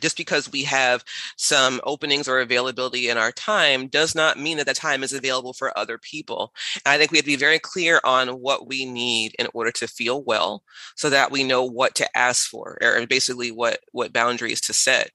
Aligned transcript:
just 0.00 0.16
because 0.16 0.50
we 0.50 0.62
have 0.64 1.04
some 1.36 1.80
openings 1.84 2.28
or 2.28 2.40
availability 2.40 3.08
in 3.08 3.18
our 3.18 3.32
time 3.32 3.88
does 3.88 4.14
not 4.14 4.38
mean 4.38 4.56
that 4.58 4.66
that 4.66 4.76
time 4.76 5.02
is 5.02 5.12
available 5.12 5.52
for 5.52 5.76
other 5.78 5.98
people. 5.98 6.52
And 6.84 6.92
I 6.92 6.98
think 6.98 7.10
we 7.10 7.18
have 7.18 7.24
to 7.24 7.30
be 7.30 7.36
very 7.36 7.58
clear 7.58 8.00
on 8.04 8.28
what 8.28 8.66
we 8.66 8.84
need 8.84 9.34
in 9.38 9.48
order 9.54 9.70
to 9.72 9.88
feel 9.88 10.22
well 10.22 10.62
so 10.96 11.10
that 11.10 11.30
we 11.30 11.44
know 11.44 11.64
what 11.64 11.94
to 11.96 12.16
ask 12.16 12.48
for 12.48 12.78
or 12.82 13.06
basically 13.06 13.50
what, 13.50 13.80
what 13.92 14.12
boundaries 14.12 14.60
to 14.62 14.72
set. 14.72 15.10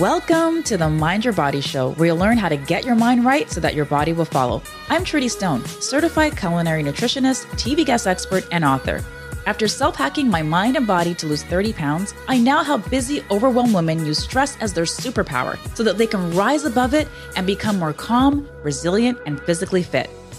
Welcome 0.00 0.64
to 0.64 0.76
the 0.76 0.90
Mind 0.90 1.24
Your 1.24 1.32
Body 1.34 1.60
Show, 1.60 1.92
where 1.92 2.08
you'll 2.08 2.16
learn 2.16 2.36
how 2.36 2.48
to 2.48 2.56
get 2.56 2.84
your 2.84 2.96
mind 2.96 3.24
right 3.24 3.48
so 3.48 3.60
that 3.60 3.76
your 3.76 3.84
body 3.84 4.12
will 4.12 4.24
follow. 4.24 4.60
I'm 4.88 5.04
Trudy 5.04 5.28
Stone, 5.28 5.64
certified 5.66 6.36
culinary 6.36 6.82
nutritionist, 6.82 7.46
TV 7.52 7.86
guest 7.86 8.08
expert, 8.08 8.44
and 8.50 8.64
author. 8.64 9.04
After 9.46 9.68
self 9.68 9.94
hacking 9.94 10.28
my 10.28 10.42
mind 10.42 10.76
and 10.76 10.84
body 10.84 11.14
to 11.14 11.28
lose 11.28 11.44
30 11.44 11.74
pounds, 11.74 12.12
I 12.26 12.38
now 12.38 12.64
help 12.64 12.90
busy, 12.90 13.22
overwhelmed 13.30 13.72
women 13.72 14.04
use 14.04 14.18
stress 14.18 14.56
as 14.60 14.72
their 14.72 14.82
superpower 14.82 15.58
so 15.76 15.84
that 15.84 15.96
they 15.96 16.08
can 16.08 16.34
rise 16.34 16.64
above 16.64 16.92
it 16.92 17.06
and 17.36 17.46
become 17.46 17.78
more 17.78 17.92
calm, 17.92 18.48
resilient, 18.64 19.16
and 19.26 19.40
physically 19.42 19.84
fit. 19.84 20.10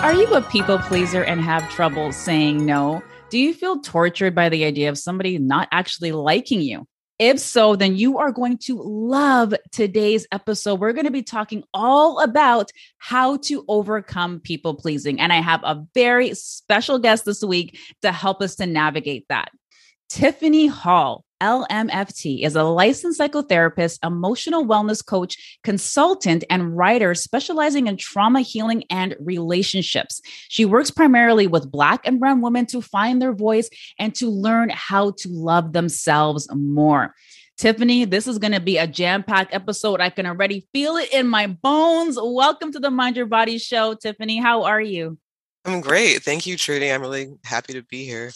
Are 0.00 0.14
you 0.14 0.32
a 0.32 0.40
people 0.40 0.78
pleaser 0.78 1.24
and 1.24 1.40
have 1.40 1.68
trouble 1.70 2.12
saying 2.12 2.64
no? 2.64 3.02
Do 3.30 3.38
you 3.38 3.52
feel 3.52 3.80
tortured 3.80 4.32
by 4.32 4.48
the 4.48 4.64
idea 4.64 4.90
of 4.90 4.96
somebody 4.96 5.38
not 5.38 5.66
actually 5.72 6.12
liking 6.12 6.60
you? 6.60 6.86
If 7.18 7.40
so, 7.40 7.74
then 7.74 7.96
you 7.96 8.18
are 8.18 8.30
going 8.30 8.58
to 8.58 8.80
love 8.80 9.54
today's 9.72 10.24
episode. 10.30 10.78
We're 10.78 10.92
going 10.92 11.06
to 11.06 11.10
be 11.10 11.24
talking 11.24 11.64
all 11.74 12.20
about 12.20 12.70
how 12.98 13.38
to 13.38 13.64
overcome 13.66 14.38
people 14.38 14.74
pleasing. 14.74 15.20
And 15.20 15.32
I 15.32 15.40
have 15.40 15.64
a 15.64 15.84
very 15.94 16.32
special 16.34 17.00
guest 17.00 17.24
this 17.24 17.42
week 17.42 17.76
to 18.02 18.12
help 18.12 18.40
us 18.40 18.54
to 18.56 18.66
navigate 18.66 19.26
that. 19.30 19.50
Tiffany 20.08 20.68
Hall. 20.68 21.24
LMFT 21.40 22.44
is 22.44 22.56
a 22.56 22.64
licensed 22.64 23.20
psychotherapist, 23.20 23.98
emotional 24.04 24.64
wellness 24.64 25.04
coach, 25.04 25.58
consultant, 25.62 26.44
and 26.50 26.76
writer 26.76 27.14
specializing 27.14 27.86
in 27.86 27.96
trauma 27.96 28.40
healing 28.40 28.84
and 28.90 29.14
relationships. 29.20 30.20
She 30.48 30.64
works 30.64 30.90
primarily 30.90 31.46
with 31.46 31.70
Black 31.70 32.00
and 32.04 32.18
Brown 32.18 32.40
women 32.40 32.66
to 32.66 32.80
find 32.80 33.22
their 33.22 33.32
voice 33.32 33.70
and 33.98 34.14
to 34.16 34.28
learn 34.28 34.70
how 34.70 35.12
to 35.18 35.28
love 35.28 35.72
themselves 35.72 36.48
more. 36.52 37.14
Tiffany, 37.56 38.04
this 38.04 38.26
is 38.26 38.38
going 38.38 38.52
to 38.52 38.60
be 38.60 38.78
a 38.78 38.86
jam 38.86 39.24
packed 39.24 39.52
episode. 39.52 40.00
I 40.00 40.10
can 40.10 40.26
already 40.26 40.68
feel 40.72 40.96
it 40.96 41.12
in 41.12 41.26
my 41.26 41.48
bones. 41.48 42.16
Welcome 42.20 42.72
to 42.72 42.78
the 42.78 42.90
Mind 42.90 43.16
Your 43.16 43.26
Body 43.26 43.58
Show, 43.58 43.94
Tiffany. 43.94 44.38
How 44.38 44.64
are 44.64 44.80
you? 44.80 45.18
I'm 45.64 45.80
great. 45.80 46.22
Thank 46.22 46.46
you, 46.46 46.56
Trudy. 46.56 46.90
I'm 46.90 47.00
really 47.00 47.32
happy 47.44 47.72
to 47.74 47.82
be 47.82 48.04
here. 48.04 48.30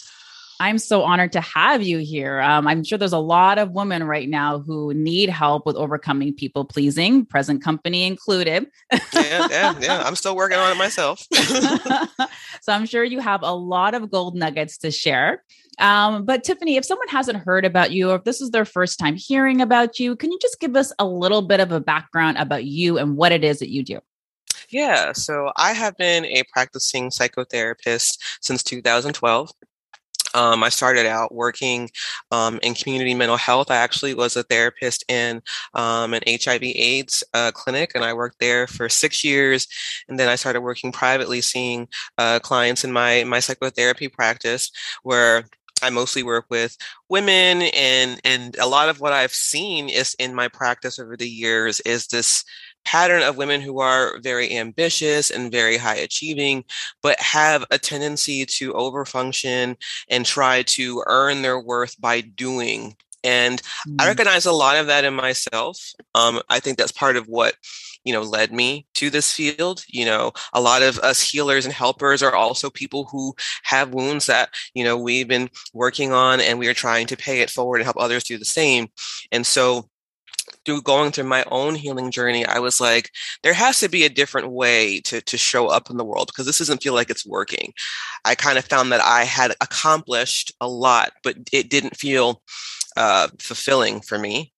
I'm 0.59 0.77
so 0.77 1.03
honored 1.03 1.31
to 1.33 1.41
have 1.41 1.83
you 1.83 1.99
here. 1.99 2.39
Um, 2.39 2.67
I'm 2.67 2.83
sure 2.83 2.97
there's 2.97 3.13
a 3.13 3.17
lot 3.17 3.57
of 3.57 3.71
women 3.71 4.03
right 4.03 4.29
now 4.29 4.59
who 4.59 4.93
need 4.93 5.29
help 5.29 5.65
with 5.65 5.75
overcoming 5.75 6.33
people 6.33 6.65
pleasing, 6.65 7.25
present 7.25 7.63
company 7.63 8.03
included. 8.03 8.67
yeah, 8.91 9.47
yeah, 9.49 9.79
yeah. 9.79 10.03
I'm 10.05 10.15
still 10.15 10.35
working 10.35 10.57
on 10.57 10.71
it 10.71 10.75
myself. 10.75 11.25
so 12.61 12.73
I'm 12.73 12.85
sure 12.85 13.03
you 13.03 13.19
have 13.19 13.41
a 13.43 13.53
lot 13.53 13.93
of 13.93 14.09
gold 14.11 14.35
nuggets 14.35 14.77
to 14.79 14.91
share. 14.91 15.43
Um, 15.79 16.25
but 16.25 16.43
Tiffany, 16.43 16.77
if 16.77 16.85
someone 16.85 17.07
hasn't 17.07 17.39
heard 17.39 17.65
about 17.65 17.91
you 17.91 18.11
or 18.11 18.15
if 18.15 18.23
this 18.23 18.41
is 18.41 18.51
their 18.51 18.65
first 18.65 18.99
time 18.99 19.15
hearing 19.15 19.61
about 19.61 19.99
you, 19.99 20.15
can 20.15 20.31
you 20.31 20.39
just 20.39 20.59
give 20.59 20.75
us 20.75 20.93
a 20.99 21.05
little 21.05 21.41
bit 21.41 21.59
of 21.59 21.71
a 21.71 21.79
background 21.79 22.37
about 22.37 22.65
you 22.65 22.97
and 22.97 23.17
what 23.17 23.31
it 23.31 23.43
is 23.43 23.59
that 23.59 23.69
you 23.69 23.83
do? 23.83 23.99
Yeah, 24.69 25.13
so 25.13 25.51
I 25.55 25.73
have 25.73 25.97
been 25.97 26.25
a 26.25 26.43
practicing 26.51 27.09
psychotherapist 27.09 28.17
since 28.41 28.63
2012. 28.63 29.51
Um, 30.33 30.63
I 30.63 30.69
started 30.69 31.05
out 31.05 31.33
working 31.33 31.89
um, 32.31 32.59
in 32.63 32.73
community 32.73 33.13
mental 33.13 33.37
health. 33.37 33.69
I 33.69 33.77
actually 33.77 34.13
was 34.13 34.35
a 34.35 34.43
therapist 34.43 35.03
in 35.09 35.41
um, 35.73 36.13
an 36.13 36.21
HIV/AIDS 36.27 37.23
uh, 37.33 37.51
clinic, 37.53 37.91
and 37.95 38.03
I 38.03 38.13
worked 38.13 38.39
there 38.39 38.67
for 38.67 38.89
six 38.89 39.23
years. 39.23 39.67
And 40.07 40.19
then 40.19 40.29
I 40.29 40.35
started 40.35 40.61
working 40.61 40.91
privately, 40.91 41.41
seeing 41.41 41.87
uh, 42.17 42.39
clients 42.39 42.83
in 42.83 42.91
my 42.91 43.23
my 43.23 43.39
psychotherapy 43.39 44.07
practice, 44.07 44.71
where 45.03 45.45
I 45.83 45.89
mostly 45.89 46.23
work 46.23 46.45
with 46.49 46.77
women 47.09 47.63
and 47.73 48.19
and 48.23 48.55
a 48.57 48.67
lot 48.67 48.89
of 48.89 49.01
what 49.01 49.13
I've 49.13 49.33
seen 49.33 49.89
is 49.89 50.15
in 50.17 50.33
my 50.33 50.47
practice 50.47 50.97
over 50.97 51.17
the 51.17 51.29
years 51.29 51.79
is 51.81 52.07
this 52.07 52.45
pattern 52.85 53.23
of 53.23 53.37
women 53.37 53.61
who 53.61 53.79
are 53.79 54.19
very 54.19 54.55
ambitious 54.55 55.29
and 55.29 55.51
very 55.51 55.77
high 55.77 55.95
achieving, 55.95 56.63
but 57.01 57.19
have 57.19 57.65
a 57.71 57.77
tendency 57.77 58.45
to 58.45 58.73
overfunction 58.73 59.75
and 60.09 60.25
try 60.25 60.63
to 60.63 61.03
earn 61.07 61.41
their 61.41 61.59
worth 61.59 61.99
by 61.99 62.21
doing. 62.21 62.95
And 63.23 63.61
mm-hmm. 63.61 63.95
I 63.99 64.07
recognize 64.07 64.45
a 64.45 64.51
lot 64.51 64.77
of 64.77 64.87
that 64.87 65.05
in 65.05 65.13
myself. 65.13 65.79
Um, 66.13 66.41
I 66.49 66.59
think 66.59 66.77
that's 66.77 66.91
part 66.91 67.15
of 67.15 67.27
what 67.27 67.55
you 68.03 68.13
know 68.13 68.21
led 68.21 68.51
me 68.51 68.85
to 68.95 69.09
this 69.09 69.31
field 69.31 69.83
you 69.87 70.05
know 70.05 70.31
a 70.53 70.61
lot 70.61 70.81
of 70.81 70.99
us 70.99 71.21
healers 71.21 71.65
and 71.65 71.73
helpers 71.73 72.21
are 72.21 72.35
also 72.35 72.69
people 72.69 73.05
who 73.05 73.33
have 73.63 73.93
wounds 73.93 74.25
that 74.25 74.49
you 74.73 74.83
know 74.83 74.97
we've 74.97 75.27
been 75.27 75.49
working 75.73 76.11
on 76.11 76.41
and 76.41 76.59
we 76.59 76.67
are 76.67 76.73
trying 76.73 77.07
to 77.07 77.17
pay 77.17 77.41
it 77.41 77.49
forward 77.49 77.77
and 77.77 77.85
help 77.85 77.97
others 77.97 78.23
do 78.23 78.37
the 78.37 78.45
same 78.45 78.87
and 79.31 79.45
so 79.45 79.89
through 80.65 80.81
going 80.81 81.11
through 81.11 81.25
my 81.25 81.43
own 81.51 81.75
healing 81.75 82.11
journey, 82.11 82.45
I 82.45 82.59
was 82.59 82.79
like, 82.79 83.09
there 83.43 83.53
has 83.53 83.79
to 83.79 83.89
be 83.89 84.03
a 84.03 84.09
different 84.09 84.51
way 84.51 84.99
to, 85.01 85.21
to 85.21 85.37
show 85.37 85.67
up 85.67 85.89
in 85.89 85.97
the 85.97 86.05
world 86.05 86.27
because 86.27 86.45
this 86.45 86.59
doesn't 86.59 86.83
feel 86.83 86.93
like 86.93 87.09
it's 87.09 87.25
working. 87.25 87.73
I 88.25 88.35
kind 88.35 88.57
of 88.57 88.65
found 88.65 88.91
that 88.91 89.01
I 89.01 89.23
had 89.23 89.51
accomplished 89.61 90.53
a 90.61 90.67
lot, 90.67 91.11
but 91.23 91.35
it 91.51 91.69
didn't 91.69 91.97
feel 91.97 92.41
uh, 92.97 93.27
fulfilling 93.39 94.01
for 94.01 94.17
me. 94.17 94.51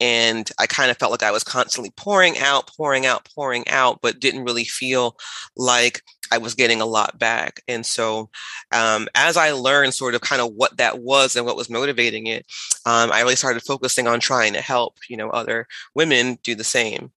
And 0.00 0.48
I 0.60 0.66
kind 0.66 0.90
of 0.90 0.96
felt 0.96 1.10
like 1.10 1.24
I 1.24 1.32
was 1.32 1.42
constantly 1.42 1.90
pouring 1.96 2.38
out, 2.38 2.70
pouring 2.76 3.04
out, 3.04 3.28
pouring 3.34 3.66
out, 3.68 3.98
but 4.00 4.20
didn't 4.20 4.44
really 4.44 4.64
feel 4.64 5.16
like 5.56 6.02
I 6.30 6.38
was 6.38 6.54
getting 6.54 6.80
a 6.80 6.86
lot 6.86 7.18
back. 7.18 7.62
And 7.68 7.84
so, 7.84 8.30
um, 8.72 9.08
as 9.14 9.36
I 9.36 9.52
learned 9.52 9.94
sort 9.94 10.14
of 10.14 10.20
kind 10.20 10.40
of 10.42 10.52
what 10.54 10.76
that 10.76 11.00
was 11.00 11.36
and 11.36 11.46
what 11.46 11.56
was 11.56 11.70
motivating 11.70 12.26
it, 12.26 12.46
um, 12.86 13.12
I 13.12 13.20
really 13.20 13.36
started 13.36 13.62
focusing 13.62 14.06
on 14.06 14.20
trying 14.20 14.52
to 14.54 14.60
help, 14.60 14.96
you 15.08 15.16
know, 15.16 15.30
other 15.30 15.66
women 15.94 16.38
do 16.42 16.54
the 16.54 16.64
same. 16.64 17.12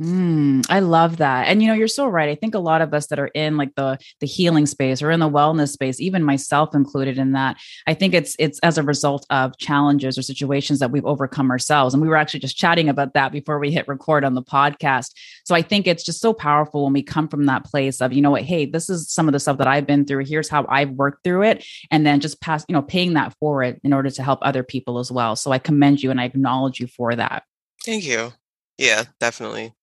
Mm, 0.00 0.64
I 0.70 0.80
love 0.80 1.18
that. 1.18 1.48
And 1.48 1.60
you 1.60 1.68
know, 1.68 1.74
you're 1.74 1.86
so 1.86 2.06
right. 2.06 2.30
I 2.30 2.34
think 2.34 2.54
a 2.54 2.58
lot 2.58 2.80
of 2.80 2.94
us 2.94 3.08
that 3.08 3.18
are 3.18 3.26
in 3.26 3.58
like 3.58 3.74
the 3.74 3.98
the 4.20 4.26
healing 4.26 4.64
space 4.64 5.02
or 5.02 5.10
in 5.10 5.20
the 5.20 5.28
wellness 5.28 5.72
space, 5.72 6.00
even 6.00 6.24
myself 6.24 6.74
included 6.74 7.18
in 7.18 7.32
that, 7.32 7.58
I 7.86 7.92
think 7.92 8.14
it's 8.14 8.34
it's 8.38 8.58
as 8.60 8.78
a 8.78 8.82
result 8.82 9.26
of 9.28 9.58
challenges 9.58 10.16
or 10.16 10.22
situations 10.22 10.78
that 10.78 10.90
we've 10.90 11.04
overcome 11.04 11.50
ourselves. 11.50 11.92
And 11.92 12.02
we 12.02 12.08
were 12.08 12.16
actually 12.16 12.40
just 12.40 12.56
chatting 12.56 12.88
about 12.88 13.12
that 13.12 13.30
before 13.30 13.58
we 13.58 13.70
hit 13.70 13.88
record 13.88 14.24
on 14.24 14.32
the 14.32 14.42
podcast. 14.42 15.10
So 15.44 15.54
I 15.54 15.60
think 15.60 15.86
it's 15.86 16.04
just 16.04 16.22
so 16.22 16.32
powerful 16.32 16.84
when 16.84 16.94
we 16.94 17.02
come 17.02 17.28
from 17.28 17.44
that 17.44 17.64
place 17.64 18.00
of, 18.00 18.14
you 18.14 18.22
know 18.22 18.30
what, 18.30 18.44
hey, 18.44 18.64
this 18.64 18.88
is 18.88 19.10
some 19.10 19.28
of 19.28 19.32
the 19.32 19.40
stuff 19.40 19.58
that 19.58 19.66
I've 19.66 19.86
been 19.86 20.06
through. 20.06 20.24
Here's 20.24 20.48
how 20.48 20.64
I've 20.70 20.92
worked 20.92 21.24
through 21.24 21.42
it. 21.42 21.66
And 21.90 22.06
then 22.06 22.20
just 22.20 22.40
pass, 22.40 22.64
you 22.68 22.72
know, 22.72 22.82
paying 22.82 23.14
that 23.14 23.34
forward 23.38 23.78
in 23.84 23.92
order 23.92 24.08
to 24.08 24.22
help 24.22 24.38
other 24.40 24.62
people 24.62 24.98
as 24.98 25.12
well. 25.12 25.36
So 25.36 25.52
I 25.52 25.58
commend 25.58 26.02
you 26.02 26.10
and 26.10 26.18
I 26.18 26.24
acknowledge 26.24 26.80
you 26.80 26.86
for 26.86 27.14
that. 27.14 27.42
Thank 27.84 28.06
you. 28.06 28.32
Yeah, 28.78 29.04
definitely. 29.18 29.74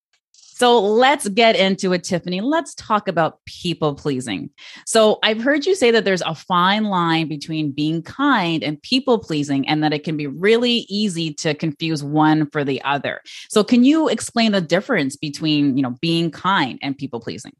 So 0.57 0.79
let's 0.79 1.27
get 1.27 1.55
into 1.55 1.93
it, 1.93 2.03
Tiffany. 2.03 2.41
Let's 2.41 2.73
talk 2.73 3.07
about 3.07 3.45
people 3.45 3.93
pleasing. 3.93 4.49
So 4.87 5.19
I've 5.21 5.39
heard 5.39 5.67
you 5.67 5.75
say 5.75 5.91
that 5.91 6.03
there's 6.03 6.23
a 6.23 6.33
fine 6.33 6.85
line 6.85 7.27
between 7.27 7.71
being 7.71 8.01
kind 8.01 8.63
and 8.63 8.81
people 8.81 9.19
pleasing, 9.19 9.67
and 9.67 9.83
that 9.83 9.93
it 9.93 10.03
can 10.03 10.17
be 10.17 10.25
really 10.25 10.87
easy 10.89 11.31
to 11.35 11.53
confuse 11.53 12.03
one 12.03 12.49
for 12.49 12.63
the 12.63 12.81
other. 12.81 13.21
So 13.49 13.63
can 13.63 13.83
you 13.83 14.09
explain 14.09 14.51
the 14.51 14.59
difference 14.59 15.15
between, 15.15 15.77
you 15.77 15.83
know, 15.83 15.95
being 16.01 16.31
kind 16.31 16.79
and 16.81 16.97
people 16.97 17.19
pleasing? 17.19 17.53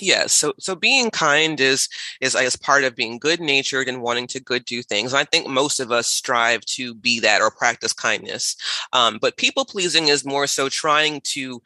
Yes. 0.00 0.32
So 0.32 0.52
so 0.58 0.74
being 0.74 1.10
kind 1.10 1.60
is 1.60 1.88
is 2.20 2.34
guess 2.34 2.56
part 2.56 2.82
of 2.82 2.96
being 2.96 3.18
good 3.18 3.40
natured 3.40 3.88
and 3.88 4.02
wanting 4.02 4.26
to 4.28 4.40
good 4.40 4.64
do 4.64 4.82
things. 4.82 5.14
I 5.14 5.22
think 5.24 5.46
most 5.46 5.78
of 5.78 5.92
us 5.92 6.08
strive 6.08 6.64
to 6.76 6.92
be 6.92 7.20
that 7.20 7.40
or 7.40 7.52
practice 7.52 7.92
kindness. 7.92 8.56
Um, 8.92 9.18
but 9.22 9.36
people 9.36 9.64
pleasing 9.64 10.08
is 10.08 10.24
more 10.24 10.48
so 10.48 10.68
trying 10.68 11.20
to 11.32 11.62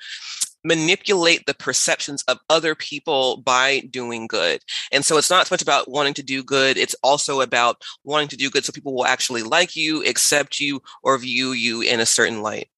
manipulate 0.65 1.47
the 1.47 1.55
perceptions 1.55 2.23
of 2.29 2.39
other 2.49 2.75
people 2.75 3.39
by 3.39 3.81
doing 3.91 4.27
good. 4.27 4.63
And 4.93 5.05
so 5.05 5.17
it's 5.17 5.31
not 5.31 5.47
so 5.47 5.55
much 5.55 5.63
about 5.63 5.91
wanting 5.91 6.15
to 6.15 6.23
do 6.23 6.43
good, 6.43 6.77
it's 6.77 6.95
also 7.03 7.41
about 7.41 7.83
wanting 8.05 8.29
to 8.29 8.37
do 8.37 8.51
good 8.51 8.65
so 8.65 8.73
people 8.73 8.95
will 8.95 9.07
actually 9.07 9.43
like 9.43 9.77
you, 9.77 10.05
accept 10.05 10.61
you, 10.61 10.83
or 11.03 11.17
view 11.19 11.53
you 11.53 11.81
in 11.81 12.01
a 12.01 12.07
certain 12.07 12.43
light. 12.43 12.69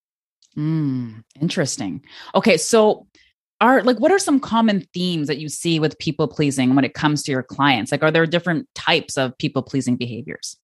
Mm, 0.56 1.24
interesting. 1.40 2.02
Okay, 2.34 2.56
so 2.56 3.06
are 3.60 3.82
like 3.82 3.98
what 3.98 4.10
are 4.10 4.18
some 4.18 4.40
common 4.40 4.86
themes 4.92 5.28
that 5.28 5.38
you 5.38 5.48
see 5.48 5.78
with 5.78 5.98
people 5.98 6.26
pleasing 6.26 6.74
when 6.74 6.84
it 6.84 6.94
comes 6.94 7.22
to 7.22 7.32
your 7.32 7.42
clients? 7.42 7.92
Like 7.92 8.02
are 8.02 8.10
there 8.10 8.26
different 8.26 8.68
types 8.74 9.16
of 9.16 9.36
people 9.38 9.62
pleasing 9.62 9.96
behaviors? 9.96 10.56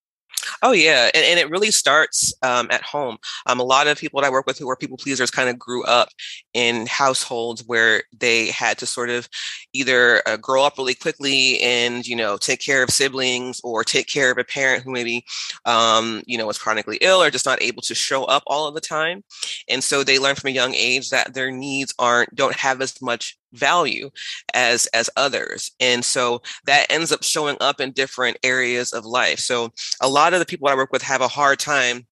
Oh 0.62 0.72
yeah, 0.72 1.10
and, 1.14 1.24
and 1.24 1.38
it 1.40 1.50
really 1.50 1.70
starts 1.70 2.32
um, 2.42 2.68
at 2.70 2.82
home. 2.82 3.18
Um, 3.46 3.60
a 3.60 3.64
lot 3.64 3.86
of 3.86 3.98
people 3.98 4.20
that 4.20 4.26
I 4.26 4.30
work 4.30 4.46
with 4.46 4.58
who 4.58 4.68
are 4.70 4.76
people 4.76 4.96
pleasers 4.96 5.30
kind 5.30 5.48
of 5.48 5.58
grew 5.58 5.84
up 5.84 6.08
in 6.54 6.86
households 6.86 7.64
where 7.66 8.02
they 8.18 8.48
had 8.50 8.78
to 8.78 8.86
sort 8.86 9.10
of 9.10 9.28
either 9.72 10.22
uh, 10.26 10.36
grow 10.36 10.64
up 10.64 10.78
really 10.78 10.94
quickly 10.94 11.60
and 11.60 12.06
you 12.06 12.16
know 12.16 12.36
take 12.36 12.60
care 12.60 12.82
of 12.82 12.90
siblings 12.90 13.60
or 13.64 13.84
take 13.84 14.06
care 14.08 14.30
of 14.30 14.38
a 14.38 14.44
parent 14.44 14.84
who 14.84 14.90
maybe 14.92 15.24
um, 15.64 16.22
you 16.26 16.36
know 16.38 16.46
was 16.46 16.58
chronically 16.58 16.98
ill 17.00 17.22
or 17.22 17.30
just 17.30 17.46
not 17.46 17.62
able 17.62 17.82
to 17.82 17.94
show 17.94 18.24
up 18.24 18.42
all 18.46 18.66
of 18.68 18.74
the 18.74 18.80
time, 18.80 19.22
and 19.68 19.82
so 19.82 20.04
they 20.04 20.18
learn 20.18 20.34
from 20.34 20.48
a 20.48 20.52
young 20.52 20.74
age 20.74 21.10
that 21.10 21.34
their 21.34 21.50
needs 21.50 21.94
aren't 21.98 22.34
don't 22.34 22.54
have 22.56 22.80
as 22.80 23.00
much 23.02 23.37
value 23.52 24.10
as 24.54 24.86
as 24.88 25.10
others 25.16 25.70
and 25.80 26.04
so 26.04 26.42
that 26.66 26.86
ends 26.90 27.12
up 27.12 27.22
showing 27.22 27.56
up 27.60 27.80
in 27.80 27.92
different 27.92 28.36
areas 28.42 28.92
of 28.92 29.04
life. 29.04 29.38
So 29.38 29.70
a 30.00 30.08
lot 30.08 30.32
of 30.34 30.40
the 30.40 30.46
people 30.46 30.68
i 30.68 30.74
work 30.74 30.92
with 30.92 31.02
have 31.02 31.20
a 31.20 31.28
hard 31.28 31.58
time 31.58 32.06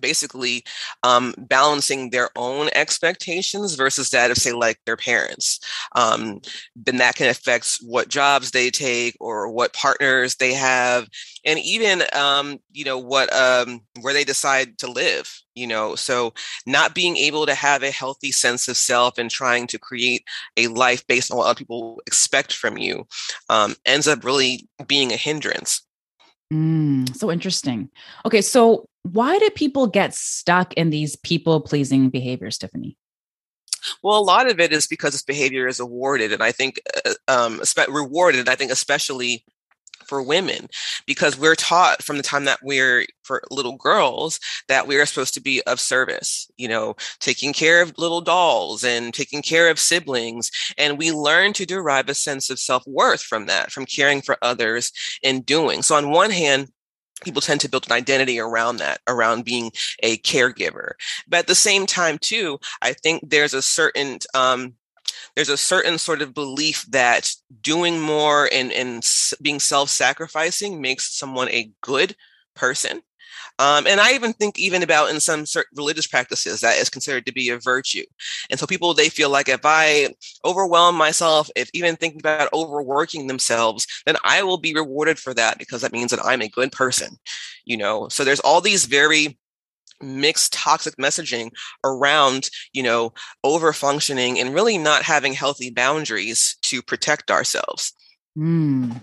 basically 0.00 0.64
um, 1.02 1.34
balancing 1.38 2.10
their 2.10 2.30
own 2.36 2.68
expectations 2.74 3.74
versus 3.74 4.10
that 4.10 4.30
of 4.30 4.36
say 4.36 4.52
like 4.52 4.78
their 4.86 4.96
parents 4.96 5.60
um, 5.94 6.40
then 6.74 6.96
that 6.98 7.16
can 7.16 7.28
affect 7.28 7.78
what 7.82 8.08
jobs 8.08 8.50
they 8.50 8.70
take 8.70 9.16
or 9.20 9.50
what 9.50 9.72
partners 9.72 10.36
they 10.36 10.52
have 10.52 11.08
and 11.44 11.58
even 11.60 12.02
um, 12.12 12.58
you 12.72 12.84
know 12.84 12.98
what 12.98 13.32
um, 13.34 13.80
where 14.00 14.14
they 14.14 14.24
decide 14.24 14.78
to 14.78 14.90
live 14.90 15.40
you 15.54 15.66
know 15.66 15.94
so 15.94 16.32
not 16.66 16.94
being 16.94 17.16
able 17.16 17.46
to 17.46 17.54
have 17.54 17.82
a 17.82 17.90
healthy 17.90 18.32
sense 18.32 18.68
of 18.68 18.76
self 18.76 19.18
and 19.18 19.30
trying 19.30 19.66
to 19.66 19.78
create 19.78 20.24
a 20.56 20.68
life 20.68 21.06
based 21.06 21.30
on 21.30 21.38
what 21.38 21.46
other 21.46 21.58
people 21.58 22.00
expect 22.06 22.52
from 22.52 22.76
you 22.78 23.06
um, 23.48 23.74
ends 23.84 24.08
up 24.08 24.24
really 24.24 24.68
being 24.86 25.12
a 25.12 25.16
hindrance 25.16 25.82
Mm, 26.52 27.14
so 27.16 27.32
interesting. 27.32 27.90
Okay, 28.24 28.40
so 28.40 28.88
why 29.12 29.38
do 29.38 29.50
people 29.50 29.86
get 29.86 30.14
stuck 30.14 30.72
in 30.74 30.90
these 30.90 31.16
people 31.16 31.60
pleasing 31.60 32.10
behaviors, 32.10 32.58
Tiffany? 32.58 32.96
Well, 34.02 34.18
a 34.18 34.20
lot 34.20 34.50
of 34.50 34.58
it 34.58 34.72
is 34.72 34.86
because 34.86 35.12
this 35.12 35.22
behavior 35.22 35.68
is 35.68 35.80
awarded, 35.80 36.32
and 36.32 36.42
I 36.42 36.52
think 36.52 36.80
uh, 37.04 37.14
um, 37.28 37.62
rewarded. 37.88 38.48
I 38.48 38.56
think 38.56 38.72
especially 38.72 39.44
for 40.06 40.22
women 40.22 40.68
because 41.06 41.38
we're 41.38 41.54
taught 41.54 42.02
from 42.02 42.16
the 42.16 42.22
time 42.22 42.44
that 42.44 42.60
we're 42.62 43.06
for 43.22 43.42
little 43.50 43.76
girls 43.76 44.38
that 44.68 44.86
we 44.86 44.96
are 44.96 45.06
supposed 45.06 45.34
to 45.34 45.40
be 45.40 45.62
of 45.62 45.80
service 45.80 46.48
you 46.56 46.68
know 46.68 46.94
taking 47.18 47.52
care 47.52 47.82
of 47.82 47.96
little 47.98 48.20
dolls 48.20 48.84
and 48.84 49.12
taking 49.12 49.42
care 49.42 49.68
of 49.68 49.78
siblings 49.78 50.50
and 50.78 50.98
we 50.98 51.10
learn 51.10 51.52
to 51.52 51.66
derive 51.66 52.08
a 52.08 52.14
sense 52.14 52.50
of 52.50 52.58
self-worth 52.58 53.22
from 53.22 53.46
that 53.46 53.72
from 53.72 53.84
caring 53.84 54.22
for 54.22 54.36
others 54.42 54.92
and 55.24 55.44
doing 55.44 55.82
so 55.82 55.96
on 55.96 56.10
one 56.10 56.30
hand 56.30 56.70
people 57.24 57.40
tend 57.40 57.60
to 57.60 57.68
build 57.68 57.86
an 57.86 57.92
identity 57.92 58.38
around 58.38 58.76
that 58.76 59.00
around 59.08 59.44
being 59.44 59.72
a 60.02 60.18
caregiver. 60.18 60.92
But 61.26 61.38
at 61.38 61.46
the 61.46 61.54
same 61.54 61.86
time 61.86 62.18
too 62.18 62.58
i 62.82 62.92
think 62.92 63.28
there's 63.28 63.54
a 63.54 63.62
certain 63.62 64.18
um, 64.34 64.74
there's 65.34 65.48
a 65.48 65.56
certain 65.56 65.98
sort 65.98 66.22
of 66.22 66.34
belief 66.34 66.84
that 66.88 67.32
doing 67.60 68.00
more 68.00 68.48
and, 68.52 68.72
and 68.72 69.06
being 69.42 69.60
self-sacrificing 69.60 70.80
makes 70.80 71.16
someone 71.16 71.48
a 71.50 71.70
good 71.82 72.16
person 72.54 73.02
um, 73.58 73.86
and 73.86 74.00
I 74.00 74.12
even 74.12 74.32
think 74.32 74.58
even 74.58 74.82
about 74.82 75.10
in 75.10 75.20
some 75.20 75.46
certain 75.46 75.76
religious 75.76 76.06
practices 76.06 76.60
that 76.60 76.78
is 76.78 76.90
considered 76.90 77.24
to 77.26 77.32
be 77.32 77.48
a 77.48 77.58
virtue. 77.58 78.04
And 78.50 78.60
so 78.60 78.66
people 78.66 78.92
they 78.92 79.08
feel 79.08 79.30
like 79.30 79.48
if 79.48 79.60
I 79.64 80.14
overwhelm 80.44 80.94
myself, 80.96 81.48
if 81.56 81.70
even 81.72 81.96
thinking 81.96 82.20
about 82.20 82.52
overworking 82.52 83.26
themselves, 83.26 83.86
then 84.04 84.16
I 84.24 84.42
will 84.42 84.58
be 84.58 84.74
rewarded 84.74 85.18
for 85.18 85.32
that 85.34 85.58
because 85.58 85.80
that 85.80 85.92
means 85.92 86.10
that 86.10 86.24
I'm 86.24 86.42
a 86.42 86.48
good 86.48 86.72
person. 86.72 87.16
You 87.64 87.78
know, 87.78 88.08
so 88.08 88.24
there's 88.24 88.40
all 88.40 88.60
these 88.60 88.84
very 88.84 89.38
mixed 90.02 90.52
toxic 90.52 90.94
messaging 90.96 91.50
around 91.82 92.50
you 92.74 92.82
know 92.82 93.14
over 93.44 93.72
functioning 93.72 94.38
and 94.38 94.52
really 94.52 94.76
not 94.76 95.02
having 95.02 95.32
healthy 95.32 95.70
boundaries 95.70 96.56
to 96.60 96.82
protect 96.82 97.30
ourselves 97.30 97.94
mm. 98.36 99.00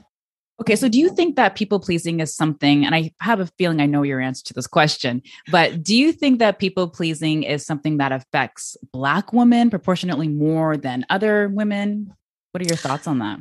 Okay 0.61 0.75
so 0.75 0.88
do 0.88 1.00
you 1.00 1.09
think 1.09 1.35
that 1.35 1.55
people 1.55 1.79
pleasing 1.79 2.19
is 2.19 2.33
something 2.33 2.85
and 2.85 2.94
i 2.95 3.11
have 3.19 3.39
a 3.39 3.47
feeling 3.57 3.81
i 3.81 3.85
know 3.85 4.03
your 4.03 4.19
answer 4.19 4.44
to 4.44 4.53
this 4.53 4.67
question 4.67 5.21
but 5.51 5.83
do 5.83 5.95
you 5.95 6.11
think 6.11 6.39
that 6.39 6.59
people 6.59 6.88
pleasing 6.88 7.44
is 7.44 7.65
something 7.65 7.97
that 7.97 8.11
affects 8.11 8.77
black 8.91 9.33
women 9.33 9.69
proportionately 9.69 10.27
more 10.27 10.77
than 10.77 11.05
other 11.09 11.50
women? 11.50 12.13
What 12.51 12.61
are 12.61 12.67
your 12.67 12.77
thoughts 12.77 13.07
on 13.07 13.19
that? 13.19 13.39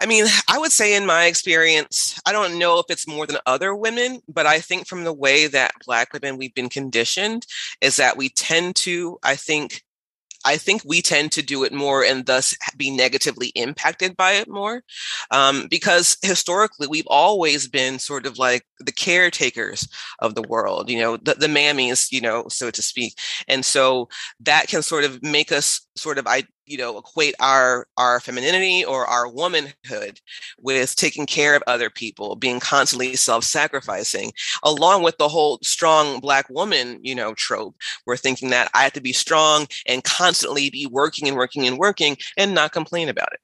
I 0.00 0.06
mean, 0.06 0.26
I 0.48 0.58
would 0.58 0.72
say 0.72 0.96
in 0.96 1.06
my 1.06 1.26
experience, 1.26 2.20
I 2.26 2.32
don't 2.32 2.58
know 2.58 2.78
if 2.78 2.86
it's 2.88 3.06
more 3.06 3.26
than 3.26 3.38
other 3.46 3.74
women, 3.74 4.20
but 4.28 4.44
I 4.44 4.58
think 4.58 4.88
from 4.88 5.04
the 5.04 5.12
way 5.12 5.46
that 5.46 5.72
Black 5.86 6.12
women 6.12 6.36
we've 6.36 6.54
been 6.54 6.68
conditioned 6.68 7.46
is 7.80 7.96
that 7.96 8.16
we 8.16 8.28
tend 8.28 8.74
to, 8.76 9.18
I 9.22 9.36
think, 9.36 9.82
I 10.44 10.56
think 10.56 10.82
we 10.84 11.02
tend 11.02 11.32
to 11.32 11.42
do 11.42 11.64
it 11.64 11.72
more 11.72 12.04
and 12.04 12.26
thus 12.26 12.56
be 12.76 12.90
negatively 12.90 13.48
impacted 13.54 14.16
by 14.16 14.32
it 14.32 14.48
more. 14.48 14.82
Um, 15.30 15.66
because 15.70 16.16
historically, 16.22 16.86
we've 16.86 17.06
always 17.06 17.68
been 17.68 17.98
sort 17.98 18.26
of 18.26 18.38
like 18.38 18.66
the 18.80 18.92
caretakers 18.92 19.88
of 20.18 20.34
the 20.34 20.42
world, 20.42 20.90
you 20.90 20.98
know, 20.98 21.16
the, 21.16 21.34
the 21.34 21.46
mammies, 21.46 22.12
you 22.12 22.20
know, 22.20 22.46
so 22.48 22.70
to 22.70 22.82
speak. 22.82 23.18
And 23.48 23.64
so 23.64 24.08
that 24.40 24.68
can 24.68 24.82
sort 24.82 25.04
of 25.04 25.22
make 25.22 25.52
us 25.52 25.83
sort 25.96 26.18
of, 26.18 26.26
I, 26.26 26.44
you 26.66 26.78
know 26.78 26.98
equate 26.98 27.34
our 27.40 27.86
our 27.96 28.20
femininity 28.20 28.84
or 28.84 29.06
our 29.06 29.28
womanhood 29.28 30.20
with 30.60 30.96
taking 30.96 31.26
care 31.26 31.54
of 31.54 31.62
other 31.66 31.90
people 31.90 32.36
being 32.36 32.60
constantly 32.60 33.14
self-sacrificing 33.16 34.32
along 34.62 35.02
with 35.02 35.16
the 35.18 35.28
whole 35.28 35.58
strong 35.62 36.20
black 36.20 36.48
woman 36.48 36.98
you 37.02 37.14
know 37.14 37.34
trope 37.34 37.74
we're 38.06 38.16
thinking 38.16 38.50
that 38.50 38.70
i 38.74 38.82
have 38.82 38.92
to 38.92 39.00
be 39.00 39.12
strong 39.12 39.66
and 39.86 40.04
constantly 40.04 40.70
be 40.70 40.86
working 40.86 41.28
and 41.28 41.36
working 41.36 41.66
and 41.66 41.78
working 41.78 42.16
and 42.36 42.54
not 42.54 42.72
complain 42.72 43.08
about 43.08 43.32
it 43.32 43.40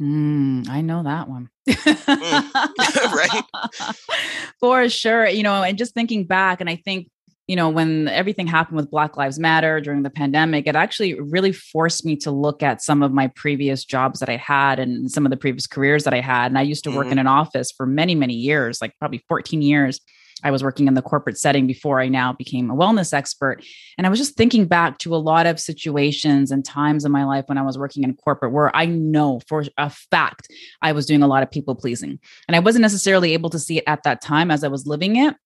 Mm, 0.00 0.68
I 0.68 0.80
know 0.80 1.04
that 1.04 1.28
one. 1.28 1.48
mm. 1.68 3.12
right. 3.14 3.94
For 4.58 4.88
sure. 4.88 5.28
You 5.28 5.44
know, 5.44 5.62
and 5.62 5.78
just 5.78 5.94
thinking 5.94 6.24
back, 6.24 6.60
and 6.60 6.68
I 6.68 6.76
think 6.76 7.08
you 7.48 7.56
know, 7.56 7.68
when 7.68 8.08
everything 8.08 8.46
happened 8.46 8.76
with 8.76 8.90
Black 8.90 9.16
Lives 9.16 9.38
Matter 9.38 9.80
during 9.80 10.04
the 10.04 10.10
pandemic, 10.10 10.66
it 10.66 10.76
actually 10.76 11.18
really 11.20 11.52
forced 11.52 12.04
me 12.04 12.16
to 12.18 12.30
look 12.30 12.62
at 12.62 12.82
some 12.82 13.02
of 13.02 13.12
my 13.12 13.28
previous 13.28 13.84
jobs 13.84 14.20
that 14.20 14.28
I 14.28 14.36
had 14.36 14.78
and 14.78 15.10
some 15.10 15.26
of 15.26 15.30
the 15.30 15.36
previous 15.36 15.66
careers 15.66 16.04
that 16.04 16.14
I 16.14 16.20
had. 16.20 16.52
And 16.52 16.58
I 16.58 16.62
used 16.62 16.84
to 16.84 16.90
work 16.90 17.06
mm-hmm. 17.06 17.12
in 17.12 17.18
an 17.18 17.26
office 17.26 17.72
for 17.72 17.84
many, 17.84 18.14
many 18.14 18.34
years, 18.34 18.80
like 18.80 18.96
probably 18.98 19.24
14 19.28 19.60
years. 19.60 20.00
I 20.44 20.50
was 20.50 20.62
working 20.62 20.88
in 20.88 20.94
the 20.94 21.02
corporate 21.02 21.38
setting 21.38 21.66
before 21.66 22.00
I 22.00 22.08
now 22.08 22.32
became 22.32 22.70
a 22.70 22.74
wellness 22.74 23.12
expert. 23.12 23.62
And 23.96 24.06
I 24.06 24.10
was 24.10 24.18
just 24.18 24.36
thinking 24.36 24.66
back 24.66 24.98
to 24.98 25.14
a 25.14 25.18
lot 25.18 25.46
of 25.46 25.60
situations 25.60 26.50
and 26.50 26.64
times 26.64 27.04
in 27.04 27.12
my 27.12 27.24
life 27.24 27.44
when 27.46 27.58
I 27.58 27.62
was 27.62 27.78
working 27.78 28.02
in 28.02 28.14
corporate 28.14 28.52
where 28.52 28.74
I 28.74 28.86
know 28.86 29.40
for 29.46 29.64
a 29.78 29.90
fact 29.90 30.48
I 30.80 30.92
was 30.92 31.06
doing 31.06 31.22
a 31.22 31.28
lot 31.28 31.42
of 31.42 31.50
people 31.50 31.74
pleasing. 31.74 32.18
And 32.48 32.56
I 32.56 32.60
wasn't 32.60 32.82
necessarily 32.82 33.34
able 33.34 33.50
to 33.50 33.58
see 33.58 33.78
it 33.78 33.84
at 33.86 34.02
that 34.04 34.20
time 34.20 34.50
as 34.50 34.64
I 34.64 34.68
was 34.68 34.86
living 34.86 35.16
it 35.16 35.36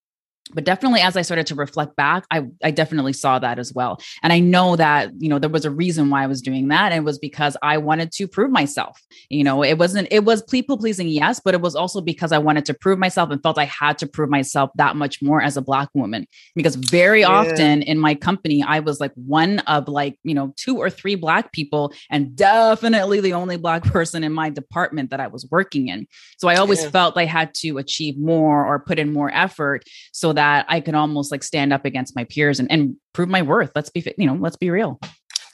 but 0.55 0.65
definitely 0.65 1.00
as 1.00 1.17
i 1.17 1.23
started 1.23 1.47
to 1.47 1.55
reflect 1.55 1.97
back 1.97 2.25
I, 2.31 2.45
I 2.62 2.71
definitely 2.71 3.12
saw 3.12 3.38
that 3.38 3.59
as 3.59 3.73
well 3.73 4.00
and 4.23 4.33
i 4.33 4.38
know 4.38 4.76
that 4.76 5.11
you 5.19 5.29
know 5.29 5.38
there 5.38 5.50
was 5.50 5.65
a 5.65 5.71
reason 5.71 6.11
why 6.11 6.23
i 6.23 6.26
was 6.26 6.41
doing 6.41 6.69
that 6.69 6.93
and 6.93 7.03
it 7.03 7.05
was 7.05 7.19
because 7.19 7.57
i 7.62 7.76
wanted 7.79 8.12
to 8.12 8.29
prove 8.29 8.50
myself 8.50 9.00
you 9.29 9.43
know 9.43 9.62
it 9.62 9.79
wasn't 9.79 10.09
it 10.11 10.25
was 10.25 10.43
people 10.43 10.79
pleasing 10.79 11.09
yes 11.09 11.41
but 11.41 11.55
it 11.55 11.61
was 11.61 11.75
also 11.75 12.00
because 12.00 12.33
i 12.33 12.38
wanted 12.38 12.65
to 12.65 12.75
prove 12.75 12.99
myself 12.99 13.31
and 13.31 13.43
felt 13.43 13.59
i 13.59 13.65
had 13.65 13.99
to 13.99 14.07
prove 14.07 14.31
myself 14.31 14.71
that 14.76 14.97
much 14.97 15.21
more 15.23 15.43
as 15.43 15.57
a 15.57 15.62
black 15.62 15.88
woman 15.95 16.26
because 16.55 16.76
very 16.76 17.21
yeah. 17.21 17.29
often 17.29 17.83
in 17.83 17.99
my 17.99 18.15
company 18.15 18.62
i 18.67 18.79
was 18.79 19.00
like 19.00 19.12
one 19.15 19.59
of 19.61 19.88
like 19.88 20.19
you 20.23 20.35
know 20.35 20.53
two 20.57 20.76
or 20.76 20.91
three 20.91 21.15
black 21.15 21.53
people 21.53 21.93
and 22.11 22.37
definitely 22.37 23.21
the 23.21 23.33
only 23.33 23.57
black 23.57 23.83
person 23.97 24.23
in 24.23 24.33
my 24.33 24.50
department 24.50 25.11
that 25.11 25.21
i 25.21 25.26
was 25.26 25.47
working 25.50 25.88
in 25.88 26.07
so 26.38 26.49
i 26.49 26.57
always 26.57 26.83
yeah. 26.83 26.91
felt 26.91 27.17
i 27.17 27.25
had 27.25 27.53
to 27.55 27.79
achieve 27.79 28.17
more 28.19 28.65
or 28.65 28.79
put 28.79 28.99
in 28.99 29.12
more 29.12 29.31
effort 29.33 29.85
so 30.12 30.33
that 30.37 30.64
I 30.69 30.81
can 30.81 30.95
almost 30.95 31.31
like 31.33 31.43
stand 31.43 31.73
up 31.73 31.85
against 31.85 32.16
my 32.16 32.25
peers 32.25 32.61
and, 32.61 32.71
and 32.71 32.97
prove 33.12 33.28
my 33.28 33.43
worth. 33.43 33.73
Let's 33.75 33.90
be, 33.90 34.05
you 34.16 34.26
know, 34.26 34.35
let's 34.35 34.57
be 34.57 34.71
real. 34.71 34.99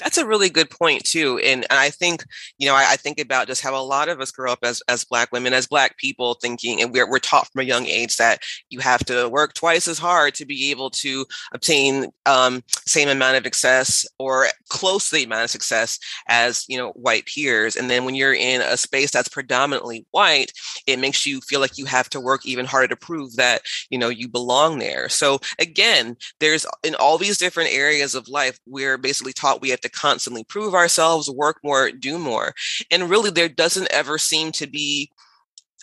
That's 0.02 0.18
a 0.18 0.26
really 0.26 0.50
good 0.50 0.70
point 0.70 1.04
too, 1.04 1.38
and, 1.38 1.66
I 1.70 1.90
think 1.90 2.24
you 2.58 2.68
know 2.68 2.74
I, 2.74 2.92
I, 2.92 2.96
think 2.96 3.18
about 3.18 3.46
just 3.46 3.62
how 3.62 3.74
a 3.74 3.82
lot 3.82 4.08
of 4.08 4.20
us 4.20 4.30
grow 4.30 4.52
up 4.52 4.60
as 4.62 4.82
as 4.88 5.04
Black 5.04 5.32
women, 5.32 5.52
as 5.52 5.66
Black 5.66 5.96
people, 5.96 6.34
thinking, 6.34 6.80
and 6.82 6.92
we're 6.92 7.08
we're 7.08 7.18
taught 7.18 7.50
from 7.50 7.60
a 7.62 7.64
young 7.64 7.86
age 7.86 8.16
that 8.16 8.40
you 8.68 8.80
have 8.80 9.04
to 9.06 9.28
work 9.28 9.54
twice 9.54 9.88
as 9.88 9.98
hard 9.98 10.34
to 10.34 10.44
be 10.44 10.70
able 10.70 10.90
to 10.90 11.24
obtain 11.52 12.08
um, 12.26 12.62
same 12.86 13.08
amount 13.08 13.36
of 13.36 13.44
success 13.44 14.06
or 14.18 14.46
close 14.68 15.10
to 15.10 15.16
the 15.16 15.24
amount 15.24 15.44
of 15.44 15.50
success 15.50 15.98
as 16.28 16.64
you 16.68 16.76
know 16.76 16.90
white 16.90 17.26
peers. 17.26 17.76
And 17.76 17.90
then 17.90 18.04
when 18.04 18.14
you're 18.14 18.34
in 18.34 18.60
a 18.60 18.76
space 18.76 19.10
that's 19.10 19.28
predominantly 19.28 20.06
white, 20.10 20.52
it 20.86 20.98
makes 20.98 21.26
you 21.26 21.40
feel 21.40 21.60
like 21.60 21.78
you 21.78 21.86
have 21.86 22.10
to 22.10 22.20
work 22.20 22.44
even 22.44 22.66
harder 22.66 22.88
to 22.88 22.96
prove 22.96 23.36
that 23.36 23.62
you 23.90 23.98
know 23.98 24.08
you 24.08 24.28
belong 24.28 24.78
there. 24.78 25.08
So 25.08 25.38
again, 25.58 26.16
there's 26.40 26.66
in 26.82 26.94
all 26.96 27.18
these 27.18 27.38
different 27.38 27.72
areas 27.72 28.14
of 28.14 28.28
life, 28.28 28.58
we're 28.66 28.98
basically 28.98 29.32
taught 29.32 29.62
we 29.62 29.70
have 29.70 29.80
to 29.80 29.91
constantly 29.92 30.44
prove 30.44 30.74
ourselves, 30.74 31.30
work 31.30 31.58
more, 31.62 31.90
do 31.90 32.18
more. 32.18 32.54
And 32.90 33.10
really, 33.10 33.30
there 33.30 33.48
doesn't 33.48 33.90
ever 33.90 34.18
seem 34.18 34.52
to 34.52 34.66
be 34.66 35.10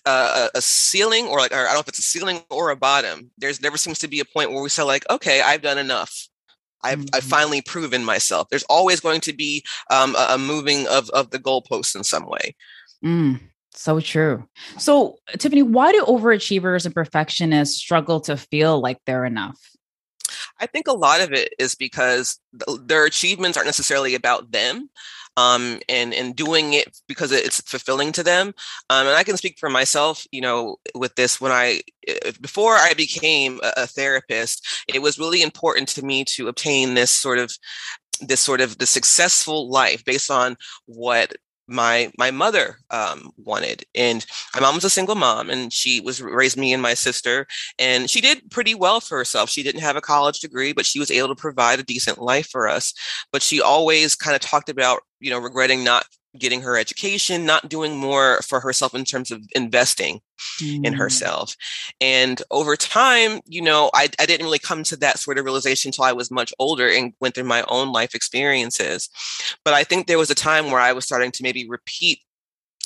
a, 0.06 0.50
a, 0.56 0.62
ceiling 0.62 1.28
or 1.28 1.40
like, 1.40 1.52
or 1.52 1.58
I 1.58 1.66
don't 1.66 1.74
know 1.74 1.80
if 1.80 1.88
it's 1.88 2.00
a 2.00 2.04
ceiling 2.04 2.42
or 2.50 2.70
a 2.70 2.76
bottom. 2.76 3.32
There's 3.38 3.62
never 3.62 3.78
seems 3.78 4.00
to 4.00 4.08
be 4.08 4.20
a 4.20 4.26
point 4.26 4.52
where 4.52 4.62
we 4.62 4.70
say 4.70 4.84
like, 4.84 5.10
okay, 5.10 5.42
I've 5.42 5.62
done 5.62 5.78
enough. 5.78 6.28
I've, 6.84 7.00
mm-hmm. 7.00 7.16
I've 7.16 7.24
finally 7.24 7.62
proven 7.62 8.04
myself. 8.04 8.48
There's 8.50 8.64
always 8.64 9.00
going 9.00 9.22
to 9.22 9.34
be 9.34 9.64
um, 9.92 10.16
a, 10.16 10.28
a, 10.32 10.38
moving 10.38 10.88
of, 10.88 11.10
of 11.10 11.32
the 11.32 11.40
goalposts 11.40 11.96
in 11.96 12.04
some 12.04 12.26
way. 12.26 12.56
Mm, 13.04 13.40
so 13.74 14.00
true. 14.00 14.48
So, 14.78 15.18
Tiffany, 15.38 15.64
why 15.64 15.92
do 15.92 16.04
overachievers 16.06 16.86
and 16.86 16.96
perfectionists 16.96 17.78
struggle 17.78 18.22
to 18.22 18.38
feel 18.38 18.82
like 18.82 19.00
they're 19.06 19.26
enough? 19.26 19.60
I 20.60 20.66
think 20.66 20.88
a 20.88 20.94
lot 20.94 21.22
of 21.22 21.32
it 21.32 21.54
is 21.60 21.76
because 21.76 22.40
their 22.82 23.06
achievements 23.06 23.58
aren't 23.58 23.68
necessarily 23.68 24.16
about 24.16 24.52
them. 24.52 24.90
Um, 25.38 25.80
and 25.88 26.14
and 26.14 26.36
doing 26.36 26.74
it 26.74 27.00
because 27.08 27.32
it's 27.32 27.62
fulfilling 27.62 28.12
to 28.14 28.24
them. 28.24 28.48
Um, 28.90 29.08
and 29.08 29.16
I 29.16 29.24
can 29.24 29.38
speak 29.38 29.58
for 29.58 29.70
myself, 29.70 30.26
you 30.34 30.42
know, 30.42 30.78
with 30.96 31.16
this. 31.16 31.40
When 31.40 31.52
I 31.52 31.82
before 32.42 32.76
I 32.76 32.94
became 32.94 33.62
a, 33.64 33.84
a 33.84 33.88
therapist, 33.88 34.68
it 34.90 35.02
was 35.02 35.18
really 35.18 35.42
important 35.42 35.88
to 35.90 36.04
me 36.04 36.26
to 36.26 36.50
obtain 36.50 36.94
this 36.94 37.12
sort 37.12 37.40
of 37.40 37.54
this 38.20 38.42
sort 38.42 38.60
of 38.60 38.80
the 38.80 38.86
successful 38.86 39.70
life 39.70 40.04
based 40.04 40.30
on 40.30 40.58
what 40.88 41.36
my 41.70 42.12
my 42.18 42.32
mother 42.32 42.78
um, 42.90 43.32
wanted. 43.38 43.84
And 43.96 44.26
my 44.56 44.62
mom 44.62 44.76
was 44.76 44.84
a 44.84 44.90
single 44.90 45.16
mom 45.16 45.50
and 45.50 45.72
she 45.72 46.02
was 46.02 46.22
raised 46.22 46.58
me 46.58 46.74
and 46.74 46.82
my 46.82 46.94
sister. 46.94 47.48
And 47.78 48.10
she 48.10 48.22
did 48.22 48.50
pretty 48.52 48.76
well 48.76 49.00
for 49.00 49.18
herself. 49.18 49.50
She 49.50 49.64
didn't 49.64 49.82
have 49.82 49.96
a 49.96 50.02
college 50.02 50.40
degree 50.40 50.74
but 50.74 50.86
she 50.86 51.00
was 51.00 51.12
able 51.12 51.30
to 51.30 51.36
provide 51.36 51.80
a 51.80 51.84
decent 51.84 52.20
life 52.20 52.48
for 52.50 52.68
us. 52.68 52.94
But 53.32 53.42
she 53.42 53.62
always 53.62 54.16
kind 54.16 54.36
of 54.36 54.42
talked 54.42 54.70
about 54.70 55.02
you 55.20 55.30
know 55.30 55.40
regretting 55.40 55.84
not 55.84 56.06
getting 56.38 56.62
her 56.62 56.78
education, 56.78 57.46
not 57.46 57.70
doing 57.70 57.98
more 57.98 58.40
for 58.48 58.60
herself 58.60 58.94
in 58.94 59.04
terms 59.04 59.32
of 59.32 59.42
investing 59.56 60.22
mm. 60.62 60.86
in 60.86 60.94
herself. 60.94 61.56
And 62.00 62.42
over 62.52 62.76
time, 62.76 63.40
you 63.46 63.62
know, 63.62 63.90
I, 63.94 64.10
I 64.20 64.26
didn't 64.26 64.46
really 64.46 64.60
come 64.60 64.84
to 64.84 64.96
that 64.98 65.18
sort 65.18 65.40
of 65.40 65.46
realization 65.46 65.90
until 65.90 66.04
I 66.04 66.14
was 66.14 66.30
much 66.30 66.54
older 66.60 66.88
and 66.88 67.14
went 67.20 67.36
through 67.36 67.46
my 67.46 67.64
own 67.68 67.92
life 67.92 68.14
experiences. 68.14 69.10
But 69.66 69.74
I 69.74 69.84
think 69.84 70.06
there 70.06 70.20
was 70.20 70.30
a 70.30 70.36
time 70.36 70.70
where 70.70 70.82
I 70.82 70.94
was 70.94 71.06
starting 71.06 71.32
to 71.32 71.44
maybe 71.44 71.68
repeat 71.68 72.20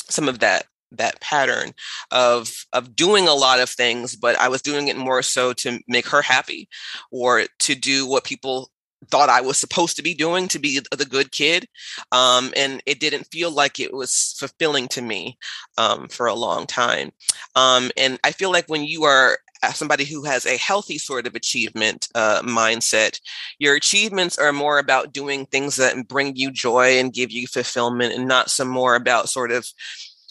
some 0.09 0.29
of 0.29 0.39
that 0.39 0.65
that 0.91 1.19
pattern 1.19 1.73
of 2.11 2.65
of 2.71 2.95
doing 2.95 3.27
a 3.27 3.33
lot 3.33 3.59
of 3.59 3.67
things 3.67 4.15
but 4.15 4.37
i 4.37 4.47
was 4.47 4.61
doing 4.61 4.89
it 4.89 4.95
more 4.95 5.23
so 5.23 5.51
to 5.51 5.79
make 5.87 6.07
her 6.07 6.21
happy 6.21 6.69
or 7.11 7.45
to 7.57 7.73
do 7.73 8.07
what 8.07 8.23
people 8.23 8.69
thought 9.09 9.29
I 9.29 9.41
was 9.41 9.57
supposed 9.57 9.95
to 9.97 10.03
be 10.03 10.13
doing 10.13 10.47
to 10.49 10.59
be 10.59 10.79
the 10.95 11.05
good 11.05 11.31
kid. 11.31 11.67
Um, 12.11 12.53
and 12.55 12.81
it 12.85 12.99
didn't 12.99 13.27
feel 13.31 13.51
like 13.51 13.79
it 13.79 13.93
was 13.93 14.35
fulfilling 14.37 14.87
to 14.89 15.01
me 15.01 15.37
um, 15.77 16.07
for 16.07 16.27
a 16.27 16.33
long 16.33 16.65
time. 16.65 17.11
Um, 17.55 17.91
and 17.97 18.19
I 18.23 18.31
feel 18.31 18.51
like 18.51 18.67
when 18.67 18.83
you 18.83 19.03
are 19.03 19.37
somebody 19.73 20.03
who 20.03 20.25
has 20.25 20.45
a 20.45 20.57
healthy 20.57 20.97
sort 20.97 21.25
of 21.25 21.35
achievement 21.35 22.09
uh, 22.15 22.41
mindset, 22.41 23.19
your 23.59 23.75
achievements 23.75 24.37
are 24.37 24.51
more 24.51 24.77
about 24.77 25.13
doing 25.13 25.45
things 25.45 25.77
that 25.77 26.07
bring 26.07 26.35
you 26.35 26.51
joy 26.51 26.99
and 26.99 27.13
give 27.13 27.31
you 27.31 27.47
fulfillment 27.47 28.13
and 28.13 28.27
not 28.27 28.49
some 28.49 28.67
more 28.67 28.95
about 28.95 29.29
sort 29.29 29.51
of 29.51 29.65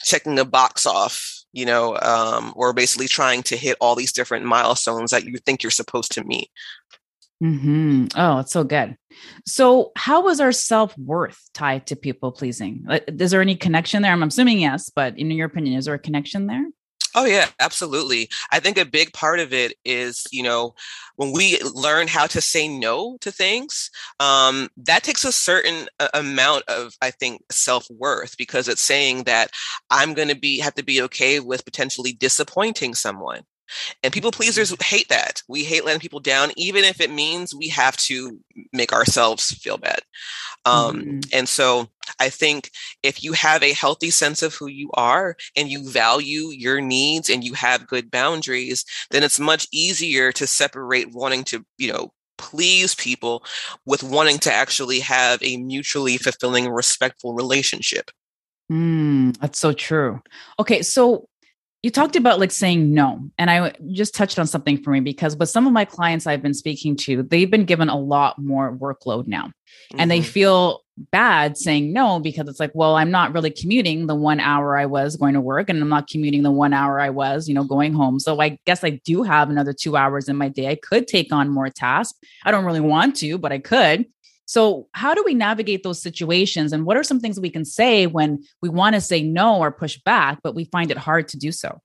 checking 0.04 0.38
a 0.38 0.44
box 0.44 0.84
off 0.84 1.42
you 1.52 1.66
know, 1.66 1.98
um, 2.00 2.52
or 2.56 2.72
basically 2.72 3.08
trying 3.08 3.42
to 3.42 3.56
hit 3.56 3.76
all 3.80 3.94
these 3.94 4.12
different 4.12 4.44
milestones 4.44 5.10
that 5.10 5.24
you 5.24 5.36
think 5.38 5.62
you're 5.62 5.70
supposed 5.70 6.12
to 6.12 6.24
meet. 6.24 6.48
Mm-hmm. 7.42 8.06
Oh, 8.14 8.38
it's 8.38 8.52
so 8.52 8.62
good. 8.62 8.96
So, 9.46 9.90
how 9.96 10.22
was 10.22 10.40
our 10.40 10.52
self 10.52 10.96
worth 10.96 11.40
tied 11.52 11.88
to 11.88 11.96
people 11.96 12.30
pleasing? 12.30 12.86
Is 13.08 13.32
there 13.32 13.40
any 13.40 13.56
connection 13.56 14.02
there? 14.02 14.12
I'm 14.12 14.22
assuming 14.22 14.60
yes, 14.60 14.90
but 14.94 15.18
in 15.18 15.30
your 15.32 15.46
opinion, 15.46 15.76
is 15.76 15.86
there 15.86 15.94
a 15.94 15.98
connection 15.98 16.46
there? 16.46 16.64
Oh 17.14 17.26
yeah, 17.26 17.48
absolutely. 17.60 18.30
I 18.50 18.60
think 18.60 18.78
a 18.78 18.86
big 18.86 19.12
part 19.12 19.38
of 19.38 19.52
it 19.52 19.74
is, 19.84 20.24
you 20.30 20.42
know, 20.42 20.74
when 21.16 21.32
we 21.32 21.60
learn 21.60 22.08
how 22.08 22.26
to 22.28 22.40
say 22.40 22.68
no 22.68 23.18
to 23.20 23.30
things, 23.30 23.90
um, 24.18 24.70
that 24.78 25.02
takes 25.02 25.24
a 25.24 25.32
certain 25.32 25.88
uh, 26.00 26.08
amount 26.14 26.64
of, 26.68 26.94
I 27.02 27.10
think, 27.10 27.42
self 27.52 27.86
worth 27.90 28.36
because 28.38 28.66
it's 28.66 28.80
saying 28.80 29.24
that 29.24 29.50
I'm 29.90 30.14
going 30.14 30.28
to 30.28 30.38
be 30.38 30.60
have 30.60 30.74
to 30.76 30.84
be 30.84 31.02
okay 31.02 31.38
with 31.40 31.66
potentially 31.66 32.12
disappointing 32.12 32.94
someone. 32.94 33.42
And 34.02 34.12
people 34.12 34.30
pleasers 34.30 34.74
hate 34.82 35.08
that. 35.08 35.42
We 35.48 35.64
hate 35.64 35.84
letting 35.84 36.00
people 36.00 36.20
down, 36.20 36.50
even 36.56 36.84
if 36.84 37.00
it 37.00 37.10
means 37.10 37.54
we 37.54 37.68
have 37.68 37.96
to 37.98 38.38
make 38.72 38.92
ourselves 38.92 39.50
feel 39.52 39.78
bad. 39.78 40.00
Um, 40.64 40.96
mm-hmm. 40.96 41.20
And 41.32 41.48
so 41.48 41.88
I 42.20 42.28
think 42.28 42.70
if 43.02 43.22
you 43.22 43.32
have 43.32 43.62
a 43.62 43.72
healthy 43.72 44.10
sense 44.10 44.42
of 44.42 44.54
who 44.54 44.66
you 44.66 44.90
are 44.94 45.36
and 45.56 45.68
you 45.68 45.88
value 45.88 46.48
your 46.48 46.80
needs 46.80 47.28
and 47.28 47.42
you 47.42 47.54
have 47.54 47.86
good 47.86 48.10
boundaries, 48.10 48.84
then 49.10 49.22
it's 49.22 49.40
much 49.40 49.66
easier 49.72 50.32
to 50.32 50.46
separate 50.46 51.12
wanting 51.12 51.44
to, 51.44 51.64
you 51.78 51.92
know, 51.92 52.12
please 52.38 52.94
people 52.94 53.44
with 53.86 54.02
wanting 54.02 54.38
to 54.38 54.52
actually 54.52 55.00
have 55.00 55.40
a 55.42 55.56
mutually 55.58 56.16
fulfilling, 56.16 56.68
respectful 56.68 57.34
relationship. 57.34 58.10
Mm, 58.70 59.36
that's 59.38 59.58
so 59.58 59.72
true. 59.72 60.22
Okay, 60.58 60.82
so 60.82 61.28
you 61.82 61.90
talked 61.90 62.16
about 62.16 62.38
like 62.38 62.50
saying 62.50 62.94
no 62.94 63.20
and 63.38 63.50
i 63.50 63.72
just 63.92 64.14
touched 64.14 64.38
on 64.38 64.46
something 64.46 64.80
for 64.82 64.90
me 64.90 65.00
because 65.00 65.36
with 65.36 65.48
some 65.48 65.66
of 65.66 65.72
my 65.72 65.84
clients 65.84 66.26
i've 66.26 66.42
been 66.42 66.54
speaking 66.54 66.96
to 66.96 67.22
they've 67.22 67.50
been 67.50 67.64
given 67.64 67.88
a 67.88 67.98
lot 67.98 68.38
more 68.38 68.76
workload 68.76 69.26
now 69.26 69.46
mm-hmm. 69.46 70.00
and 70.00 70.10
they 70.10 70.20
mm-hmm. 70.20 70.28
feel 70.28 70.80
bad 71.10 71.56
saying 71.56 71.92
no 71.92 72.20
because 72.20 72.46
it's 72.48 72.60
like 72.60 72.70
well 72.74 72.96
i'm 72.96 73.10
not 73.10 73.32
really 73.32 73.50
commuting 73.50 74.06
the 74.06 74.14
one 74.14 74.38
hour 74.38 74.76
i 74.76 74.84
was 74.84 75.16
going 75.16 75.34
to 75.34 75.40
work 75.40 75.70
and 75.70 75.80
i'm 75.80 75.88
not 75.88 76.06
commuting 76.06 76.42
the 76.42 76.50
one 76.50 76.72
hour 76.72 77.00
i 77.00 77.08
was 77.08 77.48
you 77.48 77.54
know 77.54 77.64
going 77.64 77.94
home 77.94 78.20
so 78.20 78.40
i 78.40 78.58
guess 78.66 78.84
i 78.84 78.90
do 79.04 79.22
have 79.22 79.48
another 79.48 79.72
two 79.72 79.96
hours 79.96 80.28
in 80.28 80.36
my 80.36 80.48
day 80.48 80.68
i 80.68 80.74
could 80.74 81.08
take 81.08 81.32
on 81.32 81.48
more 81.48 81.70
tasks 81.70 82.18
i 82.44 82.50
don't 82.50 82.66
really 82.66 82.80
want 82.80 83.16
to 83.16 83.38
but 83.38 83.52
i 83.52 83.58
could 83.58 84.04
so, 84.46 84.88
how 84.92 85.14
do 85.14 85.22
we 85.24 85.34
navigate 85.34 85.82
those 85.82 86.02
situations? 86.02 86.72
And 86.72 86.84
what 86.84 86.96
are 86.96 87.04
some 87.04 87.20
things 87.20 87.38
we 87.38 87.50
can 87.50 87.64
say 87.64 88.06
when 88.06 88.42
we 88.60 88.68
want 88.68 88.94
to 88.94 89.00
say 89.00 89.22
no 89.22 89.58
or 89.58 89.70
push 89.70 89.98
back, 90.04 90.40
but 90.42 90.54
we 90.54 90.64
find 90.64 90.90
it 90.90 90.98
hard 90.98 91.28
to 91.28 91.36
do 91.36 91.52
so? 91.52 91.80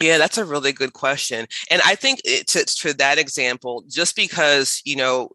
Yeah, 0.00 0.18
that's 0.18 0.38
a 0.38 0.44
really 0.44 0.72
good 0.72 0.92
question. 0.92 1.46
And 1.70 1.80
I 1.84 1.94
think 1.94 2.20
it, 2.24 2.46
to, 2.48 2.64
to 2.64 2.94
that 2.94 3.18
example, 3.18 3.84
just 3.88 4.16
because, 4.16 4.80
you 4.84 4.96
know, 4.96 5.30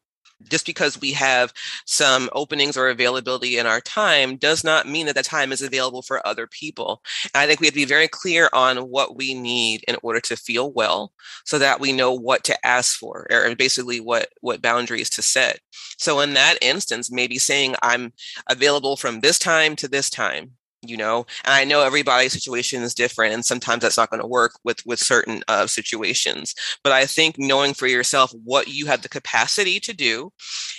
just 0.50 0.65
because 0.65 1.00
we 1.00 1.12
have 1.13 1.53
some 1.86 2.29
openings 2.33 2.77
or 2.77 2.89
availability 2.89 3.57
in 3.57 3.65
our 3.65 3.81
time 3.81 4.38
does 4.38 4.63
not 4.63 4.88
mean 4.88 5.05
that 5.05 5.15
the 5.15 5.24
time 5.24 5.51
is 5.51 5.62
available 5.62 6.01
for 6.01 6.25
other 6.25 6.48
people. 6.48 7.01
And 7.33 7.41
I 7.41 7.48
think 7.48 7.60
we 7.60 7.67
have 7.67 7.74
to 7.74 7.79
be 7.79 7.86
very 7.86 8.07
clear 8.07 8.50
on 8.53 8.77
what 8.77 9.15
we 9.15 9.33
need 9.33 9.83
in 9.88 9.98
order 10.03 10.19
to 10.21 10.36
feel 10.36 10.71
well 10.71 11.12
so 11.45 11.60
that 11.60 11.79
we 11.79 11.91
know 11.91 12.12
what 12.12 12.43
to 12.45 12.65
ask 12.65 12.98
for 12.98 13.27
or 13.31 13.55
basically 13.55 14.00
what, 14.00 14.29
what 14.41 14.62
boundaries 14.62 15.10
to 15.12 15.21
set. 15.21 15.60
So 15.98 16.19
in 16.19 16.33
that 16.33 16.57
instance, 16.62 17.12
maybe 17.12 17.38
saying 17.38 17.75
I'm 17.81 18.13
available 18.50 18.98
from 18.98 19.19
this 19.19 19.39
time 19.39 19.75
to 19.77 19.88
this 19.88 20.10
time 20.10 20.51
you 20.81 20.97
know 20.97 21.25
and 21.45 21.53
i 21.53 21.63
know 21.63 21.81
everybody's 21.81 22.33
situation 22.33 22.81
is 22.81 22.93
different 22.93 23.33
and 23.33 23.45
sometimes 23.45 23.81
that's 23.81 23.97
not 23.97 24.09
going 24.09 24.21
to 24.21 24.27
work 24.27 24.53
with 24.63 24.83
with 24.85 25.00
certain 25.00 25.43
uh, 25.47 25.67
situations 25.67 26.55
but 26.83 26.91
i 26.91 27.05
think 27.05 27.35
knowing 27.38 27.73
for 27.73 27.88
yourself 27.88 28.31
what 28.43 28.67
you 28.67 28.85
have 28.85 29.01
the 29.01 29.09
capacity 29.09 29.79
to 29.79 29.93
do 29.93 30.31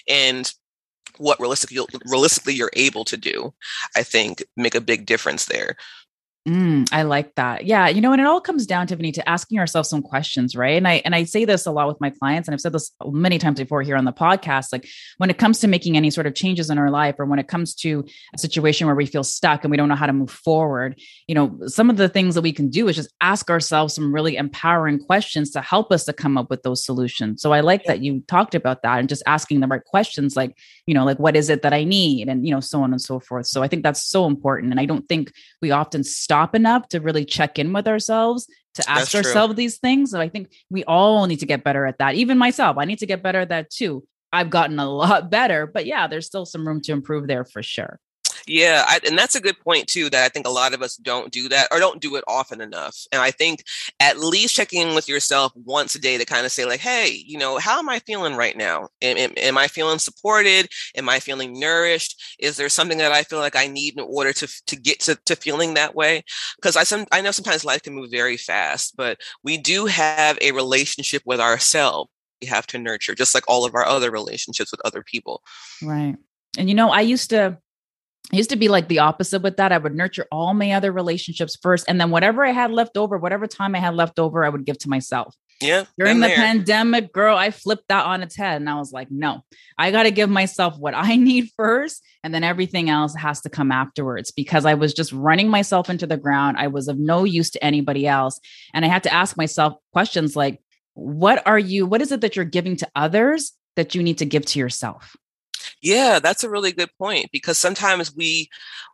and 0.09 0.53
what 1.19 1.39
realistically 1.39 1.79
realistically 2.07 2.55
you're 2.55 2.71
able 2.75 3.05
to 3.05 3.17
do 3.17 3.53
i 3.97 4.03
think 4.03 4.43
make 4.57 4.75
a 4.75 4.81
big 4.81 5.07
difference 5.07 5.45
there 5.47 5.77
Mm, 6.49 6.89
I 6.91 7.03
like 7.03 7.37
that. 7.37 7.67
Yeah, 7.67 7.87
you 7.87 8.01
know, 8.01 8.11
and 8.11 8.21
it 8.21 8.27
all 8.27 8.41
comes 8.41 8.67
down, 8.67 8.89
Tiffany, 8.89 9.13
to 9.13 9.29
asking 9.29 9.61
ourselves 9.61 9.89
some 9.89 10.03
questions, 10.03 10.57
right? 10.57 10.77
And 10.77 10.89
I 10.89 11.01
and 11.05 11.15
I 11.15 11.23
say 11.23 11.45
this 11.45 11.67
a 11.67 11.71
lot 11.71 11.87
with 11.87 12.01
my 12.01 12.11
clients, 12.11 12.49
and 12.49 12.53
I've 12.53 12.61
said 12.61 12.73
this 12.73 12.91
many 13.07 13.39
times 13.39 13.61
before 13.61 13.83
here 13.83 13.95
on 13.95 14.05
the 14.05 14.13
podcast. 14.13 14.73
Like 14.73 14.89
when 15.19 15.31
it 15.31 15.39
comes 15.39 15.61
to 15.61 15.69
making 15.69 15.97
any 15.97 16.11
sort 16.11 16.27
of 16.27 16.35
changes 16.35 16.69
in 16.69 16.79
our 16.79 16.91
life, 16.91 17.15
or 17.21 17.27
when 17.27 17.39
it 17.39 17.47
comes 17.47 17.77
to 17.77 18.05
a 18.35 18.39
situation 18.39 18.89
where 18.89 18.97
we 18.97 19.07
feel 19.07 19.23
stuck 19.23 19.63
and 19.63 19.71
we 19.71 19.77
don't 19.77 19.89
know 19.89 19.95
how 19.95 20.07
to 20.07 20.13
move 20.13 20.33
forward, 20.33 20.99
you 21.29 21.37
know, 21.37 21.57
some 21.69 21.89
of 21.89 21.97
the 21.97 22.09
things 22.09 22.35
that 22.35 22.43
we 22.43 22.53
can 22.53 22.71
do 22.71 22.89
is 22.89 22.97
just 22.97 23.15
ask 23.21 23.49
ourselves 23.49 23.95
some 23.95 24.13
really 24.13 24.37
empowering 24.37 24.99
questions 24.99 25.53
to 25.53 25.61
help 25.61 25.93
us 25.93 26.05
to 26.07 26.13
come 26.13 26.37
up 26.37 26.51
with 26.51 26.65
those 26.65 26.85
solutions. 26.85 27.41
So 27.41 27.53
I 27.53 27.61
like 27.61 27.85
that 27.85 28.03
you 28.03 28.21
talked 28.27 28.57
about 28.57 28.83
that 28.83 28.99
and 28.99 29.09
just 29.09 29.23
asking 29.27 29.61
the 29.61 29.69
right 29.69 29.85
questions, 29.85 30.35
like 30.35 30.59
you 30.87 30.95
know, 30.95 31.05
like 31.05 31.21
what 31.21 31.37
is 31.37 31.51
it 31.51 31.63
that 31.63 31.73
I 31.73 31.85
need, 31.85 32.27
and 32.27 32.45
you 32.45 32.53
know, 32.53 32.59
so 32.59 32.83
on 32.83 32.91
and 32.91 33.01
so 33.01 33.21
forth. 33.21 33.47
So 33.47 33.63
I 33.63 33.69
think 33.69 33.85
that's 33.85 34.05
so 34.05 34.27
important, 34.27 34.73
and 34.73 34.81
I 34.81 34.87
don't 34.87 35.09
think 35.09 35.33
we 35.61 35.71
often 35.71 36.03
stop 36.03 36.32
enough 36.55 36.89
to 36.89 37.01
really 37.01 37.25
check 37.25 37.59
in 37.59 37.73
with 37.73 37.87
ourselves 37.87 38.49
to 38.75 38.91
ask 38.91 39.15
ourselves 39.15 39.55
these 39.55 39.79
things. 39.79 40.11
So 40.11 40.21
I 40.21 40.29
think 40.29 40.53
we 40.71 40.85
all 40.85 41.27
need 41.27 41.41
to 41.41 41.47
get 41.47 41.65
better 41.65 41.87
at 41.87 41.99
that. 41.99 42.15
Even 42.15 42.39
myself, 42.39 42.79
I 42.79 42.85
need 42.85 42.99
to 43.01 43.07
get 43.07 43.23
better 43.23 43.41
at 43.41 43.51
that 43.51 43.71
too. 43.71 44.05
I've 44.33 44.51
gotten 44.51 44.79
a 44.79 44.91
lot 44.91 45.31
better, 45.31 45.67
but 45.67 45.87
yeah, 45.87 46.07
there's 46.07 46.27
still 46.27 46.47
some 46.47 46.67
room 46.67 46.81
to 46.83 46.93
improve 46.93 47.27
there 47.27 47.45
for 47.45 47.63
sure. 47.63 47.99
Yeah, 48.47 48.85
I, 48.87 49.01
and 49.07 49.17
that's 49.17 49.35
a 49.35 49.41
good 49.41 49.59
point 49.61 49.87
too. 49.87 50.11
That 50.11 50.25
I 50.25 50.29
think 50.29 50.47
a 50.47 50.51
lot 50.51 50.75
of 50.75 50.83
us 50.83 50.97
don't 50.97 51.33
do 51.33 51.49
that 51.49 51.69
or 51.71 51.79
don't 51.79 52.01
do 52.01 52.17
it 52.17 52.25
often 52.27 52.61
enough. 52.61 52.97
And 53.13 53.21
I 53.21 53.31
think 53.31 53.65
at 54.01 54.19
least 54.19 54.55
checking 54.55 54.83
in 54.83 54.95
with 54.95 55.09
yourself 55.09 55.53
once 55.55 55.95
a 55.95 56.01
day 56.01 56.19
to 56.19 56.25
kind 56.25 56.47
of 56.47 56.53
say, 56.53 56.65
like, 56.65 56.81
"Hey, 56.81 57.23
you 57.27 57.39
know, 57.39 57.59
how 57.59 57.79
am 57.79 57.89
I 57.89 58.01
feeling 58.01 58.35
right 58.35 58.57
now? 58.57 58.89
Am, 59.01 59.17
am, 59.17 59.33
am 59.37 59.59
I 59.59 59.69
feeling 59.69 59.99
supported? 59.99 60.69
Am 60.97 61.09
I 61.09 61.21
feeling 61.21 61.59
nourished? 61.59 62.37
Is 62.39 62.57
there 62.57 62.69
something 62.69 62.99
that 62.99 63.13
I 63.13 63.23
feel 63.23 63.39
like 63.39 63.57
I 63.57 63.67
need 63.67 63.99
in 63.99 64.05
order 64.05 64.33
to 64.33 64.49
to 64.67 64.77
get 64.77 65.01
to, 65.01 65.17
to 65.27 65.37
feeling 65.37 65.75
that 65.75 65.95
way? 65.95 66.25
Because 66.57 66.77
I 66.77 66.85
some 66.85 67.07
I 67.13 67.21
know 67.21 67.31
sometimes 67.31 67.65
life 67.65 67.83
can 67.83 67.95
move 67.95 68.11
very 68.11 68.37
fast, 68.37 68.97
but 68.97 69.19
we 69.43 69.59
do 69.59 69.87
have 69.87 70.39
a 70.41 70.53
relationship 70.53 71.23
with 71.25 71.41
ourselves 71.41 72.11
we 72.43 72.49
have 72.49 72.67
to 72.69 72.79
nurture, 72.79 73.15
just 73.15 73.35
like 73.35 73.45
all 73.49 73.65
of 73.65 73.75
our 73.75 73.87
other 73.87 74.11
relationships 74.11 74.73
with 74.73 74.81
other 74.85 75.03
people. 75.03 75.43
Right. 75.81 76.17
And 76.59 76.69
you 76.69 76.75
know, 76.75 76.91
I 76.91 77.01
used 77.01 77.31
to 77.31 77.59
I 78.33 78.37
used 78.37 78.51
to 78.51 78.57
be 78.57 78.69
like 78.69 78.89
the 78.89 79.01
opposite 79.01 79.43
with 79.43 79.57
that. 79.57 79.73
I 79.73 79.79
would 79.79 79.95
nurture 79.95 80.27
all 80.31 80.55
my 80.55 80.73
other 80.73 80.93
relationships 80.93 81.57
first. 81.61 81.85
And 81.89 82.01
then 82.01 82.11
whatever 82.11 82.45
I 82.45 82.53
had 82.53 82.71
left 82.71 82.97
over, 82.97 83.19
whatever 83.19 83.47
time 83.47 83.75
I 83.75 83.79
had 83.79 83.95
left 83.95 84.19
over, 84.19 84.45
I 84.45 84.49
would 84.49 84.65
give 84.65 84.79
to 84.79 84.89
myself. 84.89 85.35
Yeah. 85.61 85.85
During 85.99 86.21
the 86.21 86.29
there. 86.29 86.37
pandemic, 86.37 87.13
girl, 87.13 87.37
I 87.37 87.51
flipped 87.51 87.89
that 87.89 88.05
on 88.05 88.23
its 88.23 88.37
head 88.37 88.61
and 88.61 88.69
I 88.69 88.77
was 88.77 88.93
like, 88.93 89.09
no, 89.11 89.45
I 89.79 89.91
got 89.91 90.05
to 90.05 90.11
give 90.11 90.31
myself 90.31 90.79
what 90.79 90.95
I 90.95 91.17
need 91.17 91.51
first. 91.57 92.03
And 92.25 92.35
then 92.35 92.45
everything 92.45 92.91
else 92.91 93.15
has 93.15 93.41
to 93.43 93.51
come 93.51 93.71
afterwards 93.71 94.31
because 94.31 94.65
I 94.65 94.75
was 94.75 94.95
just 94.95 95.13
running 95.13 95.49
myself 95.49 95.91
into 95.91 96.07
the 96.07 96.17
ground. 96.17 96.57
I 96.59 96.69
was 96.69 96.89
of 96.89 96.99
no 96.99 97.25
use 97.25 97.51
to 97.51 97.65
anybody 97.65 98.07
else. 98.07 98.41
And 98.73 98.85
I 98.85 98.89
had 98.89 99.03
to 99.05 99.13
ask 99.13 99.37
myself 99.37 99.75
questions 99.93 100.37
like, 100.37 100.61
what 100.95 101.47
are 101.47 101.59
you, 101.59 101.87
what 101.87 102.03
is 102.03 102.13
it 102.13 102.21
that 102.21 102.37
you're 102.37 102.45
giving 102.45 102.77
to 102.77 102.91
others 102.95 103.53
that 103.77 103.95
you 103.95 104.03
need 104.03 104.19
to 104.19 104.27
give 104.27 104.45
to 104.47 104.59
yourself? 104.59 105.17
Yeah, 105.83 106.21
that's 106.21 106.45
a 106.45 106.51
really 106.51 106.71
good 106.73 106.91
point 106.97 107.31
because 107.33 107.59
sometimes 107.59 108.15
we 108.15 108.49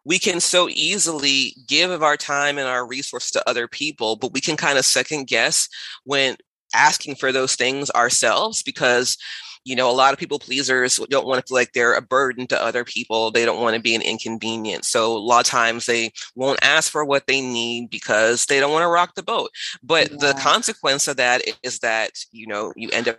we 0.04 0.18
can 0.18 0.40
so 0.40 0.68
easily 0.70 1.54
give 1.66 1.90
of 1.90 2.02
our 2.02 2.16
time 2.16 2.56
and 2.56 2.66
our 2.66 2.86
resource 2.86 3.30
to 3.32 3.48
other 3.48 3.68
people, 3.68 4.16
but 4.16 4.32
we 4.32 4.40
can 4.40 4.56
kind 4.56 4.78
of 4.78 4.86
second 4.86 5.26
guess 5.26 5.68
when 6.04 6.36
asking 6.74 7.16
for 7.16 7.30
those 7.30 7.56
things 7.56 7.90
ourselves 7.90 8.62
because 8.62 9.16
you 9.64 9.76
know 9.76 9.90
a 9.90 9.92
lot 9.92 10.12
of 10.12 10.18
people 10.18 10.38
pleasers 10.38 10.96
don't 11.10 11.26
want 11.26 11.44
to 11.44 11.48
feel 11.48 11.56
like 11.56 11.72
they're 11.72 11.94
a 11.94 12.02
burden 12.02 12.46
to 12.46 12.62
other 12.62 12.84
people 12.84 13.30
they 13.30 13.44
don't 13.44 13.60
want 13.60 13.74
to 13.74 13.82
be 13.82 13.94
an 13.94 14.02
inconvenience 14.02 14.88
so 14.88 15.16
a 15.16 15.18
lot 15.18 15.40
of 15.40 15.46
times 15.46 15.86
they 15.86 16.12
won't 16.34 16.58
ask 16.62 16.90
for 16.92 17.04
what 17.04 17.26
they 17.26 17.40
need 17.40 17.88
because 17.90 18.46
they 18.46 18.60
don't 18.60 18.72
want 18.72 18.82
to 18.82 18.88
rock 18.88 19.14
the 19.14 19.22
boat 19.22 19.50
but 19.82 20.10
yeah. 20.10 20.16
the 20.18 20.38
consequence 20.40 21.08
of 21.08 21.16
that 21.16 21.42
is 21.62 21.78
that 21.80 22.10
you 22.32 22.46
know 22.46 22.72
you 22.76 22.90
end 22.90 23.08
up 23.08 23.18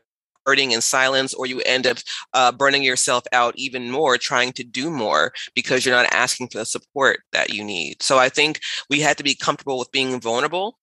hurting 0.50 0.72
in 0.72 0.82
silence 0.82 1.32
or 1.36 1.46
you 1.46 1.62
end 1.62 1.86
up 1.86 1.98
uh, 2.34 2.52
burning 2.52 2.82
yourself 2.82 3.24
out 3.34 3.54
even 3.56 3.92
more 3.92 4.18
trying 4.18 4.52
to 4.52 4.64
do 4.64 4.90
more 4.90 5.32
because 5.54 5.86
you're 5.86 5.96
not 5.96 6.12
asking 6.12 6.48
for 6.48 6.58
the 6.58 6.66
support 6.66 7.20
that 7.32 7.54
you 7.54 7.64
need 7.64 8.02
so 8.02 8.18
i 8.18 8.30
think 8.30 8.60
we 8.90 9.00
had 9.00 9.16
to 9.16 9.24
be 9.24 9.36
comfortable 9.36 9.78
with 9.78 9.92
being 9.92 10.20
vulnerable 10.20 10.80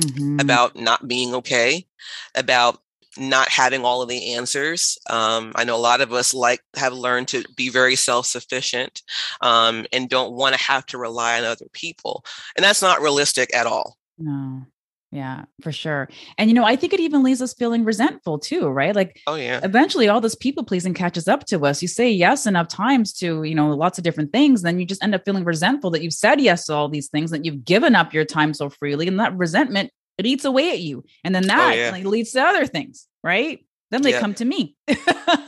mm-hmm. 0.00 0.38
about 0.38 0.76
not 0.76 1.08
being 1.08 1.34
okay 1.34 1.84
about 2.36 2.78
not 3.16 3.48
having 3.48 3.84
all 3.84 4.00
of 4.00 4.08
the 4.08 4.34
answers. 4.34 4.96
Um, 5.10 5.50
I 5.56 5.64
know 5.64 5.74
a 5.74 5.78
lot 5.78 6.00
of 6.00 6.12
us 6.12 6.32
like 6.32 6.60
have 6.76 6.92
learned 6.92 7.26
to 7.28 7.42
be 7.56 7.68
very 7.68 7.96
self-sufficient 7.96 9.02
um, 9.40 9.86
and 9.92 10.08
don't 10.08 10.34
want 10.34 10.54
to 10.54 10.62
have 10.62 10.86
to 10.86 10.98
rely 10.98 11.38
on 11.38 11.44
other 11.44 11.66
people, 11.72 12.24
and 12.56 12.64
that's 12.64 12.82
not 12.82 13.02
realistic 13.02 13.52
at 13.54 13.66
all. 13.66 13.96
No, 14.18 14.62
yeah, 15.10 15.44
for 15.62 15.72
sure. 15.72 16.08
And 16.36 16.50
you 16.50 16.54
know, 16.54 16.64
I 16.64 16.76
think 16.76 16.92
it 16.92 17.00
even 17.00 17.22
leaves 17.22 17.40
us 17.40 17.54
feeling 17.54 17.84
resentful 17.84 18.38
too, 18.38 18.68
right? 18.68 18.94
Like, 18.94 19.20
oh 19.26 19.36
yeah. 19.36 19.60
Eventually, 19.62 20.08
all 20.08 20.20
this 20.20 20.34
people 20.34 20.64
pleasing 20.64 20.92
catches 20.92 21.26
up 21.26 21.46
to 21.46 21.64
us. 21.64 21.80
You 21.80 21.88
say 21.88 22.10
yes 22.10 22.46
enough 22.46 22.68
times 22.68 23.14
to 23.14 23.42
you 23.42 23.54
know 23.54 23.70
lots 23.70 23.96
of 23.96 24.04
different 24.04 24.32
things, 24.32 24.62
then 24.62 24.78
you 24.78 24.84
just 24.84 25.02
end 25.02 25.14
up 25.14 25.24
feeling 25.24 25.44
resentful 25.44 25.90
that 25.92 26.02
you've 26.02 26.12
said 26.12 26.40
yes 26.40 26.66
to 26.66 26.74
all 26.74 26.88
these 26.90 27.08
things, 27.08 27.30
that 27.30 27.44
you've 27.44 27.64
given 27.64 27.94
up 27.94 28.12
your 28.12 28.26
time 28.26 28.52
so 28.52 28.68
freely, 28.68 29.08
and 29.08 29.18
that 29.18 29.36
resentment 29.36 29.90
it 30.18 30.26
eats 30.26 30.44
away 30.44 30.70
at 30.70 30.80
you, 30.80 31.04
and 31.24 31.34
then 31.34 31.44
oh, 31.44 31.48
that 31.48 31.72
oh, 31.72 31.76
yeah. 31.76 31.90
like, 31.90 32.04
leads 32.04 32.32
to 32.32 32.42
other 32.42 32.66
things, 32.66 33.06
right? 33.22 33.64
Then 33.90 34.02
they 34.02 34.10
yeah. 34.10 34.20
come 34.20 34.34
to 34.34 34.44
me. 34.44 34.76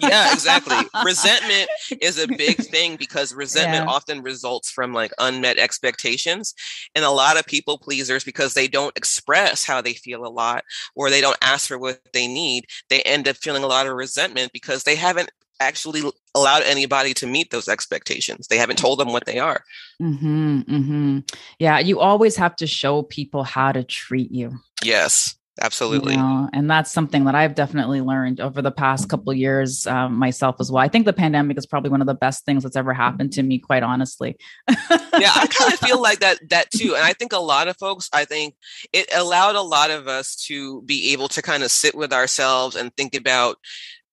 yeah, 0.01 0.33
exactly. 0.33 0.77
Resentment 1.05 1.69
is 2.01 2.19
a 2.19 2.27
big 2.27 2.57
thing 2.57 2.97
because 2.97 3.35
resentment 3.35 3.85
yeah. 3.85 3.91
often 3.91 4.23
results 4.23 4.71
from 4.71 4.93
like 4.95 5.13
unmet 5.19 5.59
expectations. 5.59 6.55
And 6.95 7.05
a 7.05 7.11
lot 7.11 7.39
of 7.39 7.47
people 7.47 7.79
pleasers, 7.79 8.25
because 8.25 8.55
they 8.55 8.69
don't 8.69 8.97
express 8.97 9.65
how 9.65 9.81
they 9.81 9.95
feel 9.95 10.27
a 10.27 10.29
lot 10.29 10.65
or 10.95 11.11
they 11.11 11.21
don't 11.21 11.39
ask 11.43 11.69
for 11.69 11.79
what 11.79 12.01
they 12.13 12.27
need, 12.27 12.67
they 12.89 13.03
end 13.03 13.29
up 13.29 13.37
feeling 13.37 13.63
a 13.63 13.69
lot 13.69 13.87
of 13.87 13.95
resentment 13.95 14.53
because 14.53 14.85
they 14.85 14.97
haven't 14.97 15.31
actually 15.61 16.03
allowed 16.35 16.63
anybody 16.63 17.13
to 17.13 17.27
meet 17.27 17.51
those 17.51 17.69
expectations. 17.69 18.47
They 18.47 18.57
haven't 18.57 18.79
told 18.79 18.99
them 18.99 19.13
what 19.13 19.27
they 19.27 19.39
are. 19.39 19.63
Mm-hmm, 20.01 20.61
mm-hmm. 20.61 21.19
Yeah, 21.59 21.79
you 21.79 22.01
always 22.01 22.37
have 22.37 22.57
to 22.57 22.67
show 22.67 23.03
people 23.03 23.45
how 23.45 23.73
to 23.73 23.85
treat 23.85 24.33
you. 24.33 24.59
Yes 24.83 25.37
absolutely. 25.61 26.15
You 26.15 26.19
know, 26.19 26.49
and 26.53 26.71
that's 26.71 26.91
something 26.91 27.25
that 27.25 27.35
i've 27.35 27.55
definitely 27.55 28.01
learned 28.01 28.41
over 28.41 28.63
the 28.63 28.71
past 28.71 29.09
couple 29.09 29.33
years 29.33 29.87
um, 29.87 30.15
myself 30.15 30.57
as 30.61 30.71
well. 30.71 30.83
I 30.83 30.89
think 30.89 31.07
the 31.07 31.13
pandemic 31.13 31.59
is 31.59 31.67
probably 31.67 31.91
one 31.91 32.01
of 32.01 32.07
the 32.07 32.15
best 32.15 32.45
things 32.45 32.63
that's 32.63 32.77
ever 32.77 32.93
happened 32.93 33.33
to 33.35 33.43
me 33.43 33.59
quite 33.59 33.83
honestly. 33.83 34.37
Yeah 34.69 35.33
i 35.35 35.47
kind 35.59 35.73
of 35.73 35.79
feel 35.79 36.01
like 36.01 36.21
that 36.21 36.39
that 36.51 36.71
too 36.71 36.95
and 36.95 37.05
i 37.05 37.13
think 37.13 37.33
a 37.33 37.39
lot 37.39 37.69
of 37.69 37.77
folks 37.77 38.09
i 38.13 38.25
think 38.25 38.55
it 38.93 39.09
allowed 39.15 39.57
a 39.57 39.63
lot 39.63 39.91
of 39.91 40.09
us 40.09 40.37
to 40.37 40.83
be 40.83 41.13
able 41.13 41.29
to 41.29 41.43
kind 41.43 41.63
of 41.63 41.71
sit 41.71 41.95
with 41.95 42.13
ourselves 42.13 42.77
and 42.77 42.95
think 42.97 43.15
about 43.15 43.57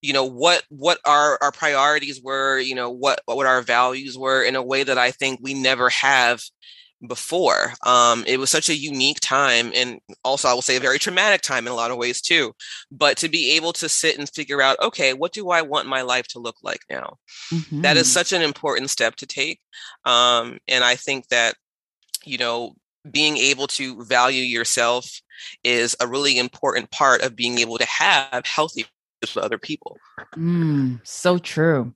you 0.01 0.13
know 0.13 0.25
what 0.25 0.63
what 0.69 0.99
our 1.05 1.37
our 1.41 1.51
priorities 1.51 2.21
were 2.21 2.59
you 2.59 2.75
know 2.75 2.89
what 2.89 3.21
what 3.25 3.47
our 3.47 3.61
values 3.61 4.17
were 4.17 4.43
in 4.43 4.55
a 4.55 4.63
way 4.63 4.83
that 4.83 4.97
i 4.97 5.11
think 5.11 5.39
we 5.41 5.53
never 5.53 5.89
have 5.89 6.41
before. 7.05 7.73
Um, 7.85 8.23
it 8.25 8.39
was 8.39 8.49
such 8.49 8.69
a 8.69 8.75
unique 8.75 9.19
time, 9.19 9.71
and 9.75 9.99
also 10.23 10.47
I 10.47 10.53
will 10.53 10.61
say 10.61 10.77
a 10.77 10.81
very 10.81 10.99
traumatic 10.99 11.41
time 11.41 11.67
in 11.67 11.73
a 11.73 11.75
lot 11.75 11.91
of 11.91 11.97
ways 11.97 12.21
too. 12.21 12.53
But 12.91 13.17
to 13.17 13.29
be 13.29 13.51
able 13.51 13.73
to 13.73 13.89
sit 13.89 14.17
and 14.17 14.29
figure 14.29 14.61
out, 14.61 14.79
okay, 14.79 15.13
what 15.13 15.33
do 15.33 15.49
I 15.49 15.61
want 15.61 15.87
my 15.87 16.01
life 16.01 16.27
to 16.29 16.39
look 16.39 16.55
like 16.63 16.81
now? 16.89 17.17
Mm-hmm. 17.51 17.81
That 17.81 17.97
is 17.97 18.07
mm-hmm. 18.07 18.13
such 18.13 18.33
an 18.33 18.41
important 18.41 18.89
step 18.89 19.15
to 19.17 19.25
take. 19.25 19.59
Um, 20.05 20.59
and 20.67 20.83
I 20.83 20.95
think 20.95 21.27
that, 21.27 21.55
you 22.25 22.37
know, 22.37 22.73
being 23.09 23.37
able 23.37 23.67
to 23.67 24.03
value 24.03 24.43
yourself 24.43 25.21
is 25.63 25.95
a 25.99 26.07
really 26.07 26.37
important 26.37 26.91
part 26.91 27.21
of 27.21 27.35
being 27.35 27.59
able 27.59 27.77
to 27.77 27.85
have 27.85 28.45
healthy 28.45 28.85
with 29.21 29.37
other 29.37 29.57
people. 29.57 29.97
Mm, 30.35 30.99
so 31.03 31.37
true. 31.37 31.93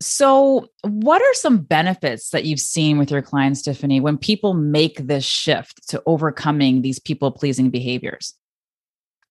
So, 0.00 0.68
what 0.82 1.22
are 1.22 1.34
some 1.34 1.58
benefits 1.58 2.30
that 2.30 2.44
you've 2.44 2.60
seen 2.60 2.98
with 2.98 3.10
your 3.10 3.22
clients, 3.22 3.62
Tiffany, 3.62 3.98
when 4.00 4.18
people 4.18 4.52
make 4.52 4.98
this 4.98 5.24
shift 5.24 5.88
to 5.88 6.02
overcoming 6.04 6.82
these 6.82 6.98
people 6.98 7.30
pleasing 7.30 7.70
behaviors? 7.70 8.34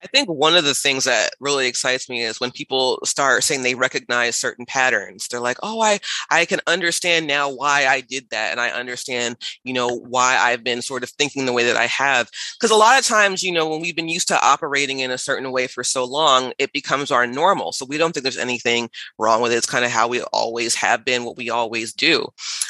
I 0.06 0.08
think 0.08 0.30
one 0.30 0.56
of 0.56 0.66
the 0.66 0.76
things 0.76 1.06
that 1.06 1.32
really 1.40 1.66
excites 1.68 2.08
me 2.08 2.22
is 2.22 2.40
when 2.40 2.52
people 2.52 3.00
start 3.04 3.44
saying 3.44 3.64
they 3.64 3.74
recognize 3.74 4.36
certain 4.36 4.64
patterns. 4.68 5.28
They're 5.28 5.40
like, 5.40 5.58
"Oh, 5.64 5.82
I 5.82 6.00
I 6.30 6.46
can 6.46 6.62
understand 6.68 7.26
now 7.26 7.50
why 7.50 7.88
I 7.88 8.02
did 8.02 8.30
that 8.30 8.52
and 8.52 8.62
I 8.62 8.70
understand, 8.70 9.38
you 9.64 9.74
know, 9.74 9.88
why 9.88 10.38
I've 10.38 10.64
been 10.64 10.84
sort 10.84 11.02
of 11.02 11.10
thinking 11.10 11.48
the 11.48 11.54
way 11.54 11.64
that 11.64 11.76
I 11.76 11.88
have." 11.88 12.30
Cuz 12.62 12.70
a 12.70 12.76
lot 12.76 13.00
of 13.00 13.06
times, 13.06 13.42
you 13.42 13.52
know, 13.52 13.68
when 13.68 13.82
we've 13.82 13.96
been 13.96 14.08
used 14.08 14.28
to 14.28 14.40
operating 14.46 15.00
in 15.00 15.10
a 15.10 15.18
certain 15.18 15.52
way 15.52 15.66
for 15.66 15.84
so 15.84 16.04
long, 16.06 16.54
it 16.60 16.72
becomes 16.72 17.10
our 17.10 17.26
normal. 17.26 17.72
So 17.72 17.84
we 17.86 17.98
don't 17.98 18.14
think 18.14 18.24
there's 18.24 18.38
anything 18.38 18.92
wrong 19.18 19.42
with 19.42 19.52
it. 19.54 19.56
It's 19.56 19.66
kind 19.66 19.86
of 19.86 19.90
how 19.92 20.08
we 20.08 20.22
always 20.22 20.76
have 20.76 21.04
been, 21.04 21.26
what 21.26 21.38
we 21.38 21.50
always 21.50 21.94
do. 21.94 22.28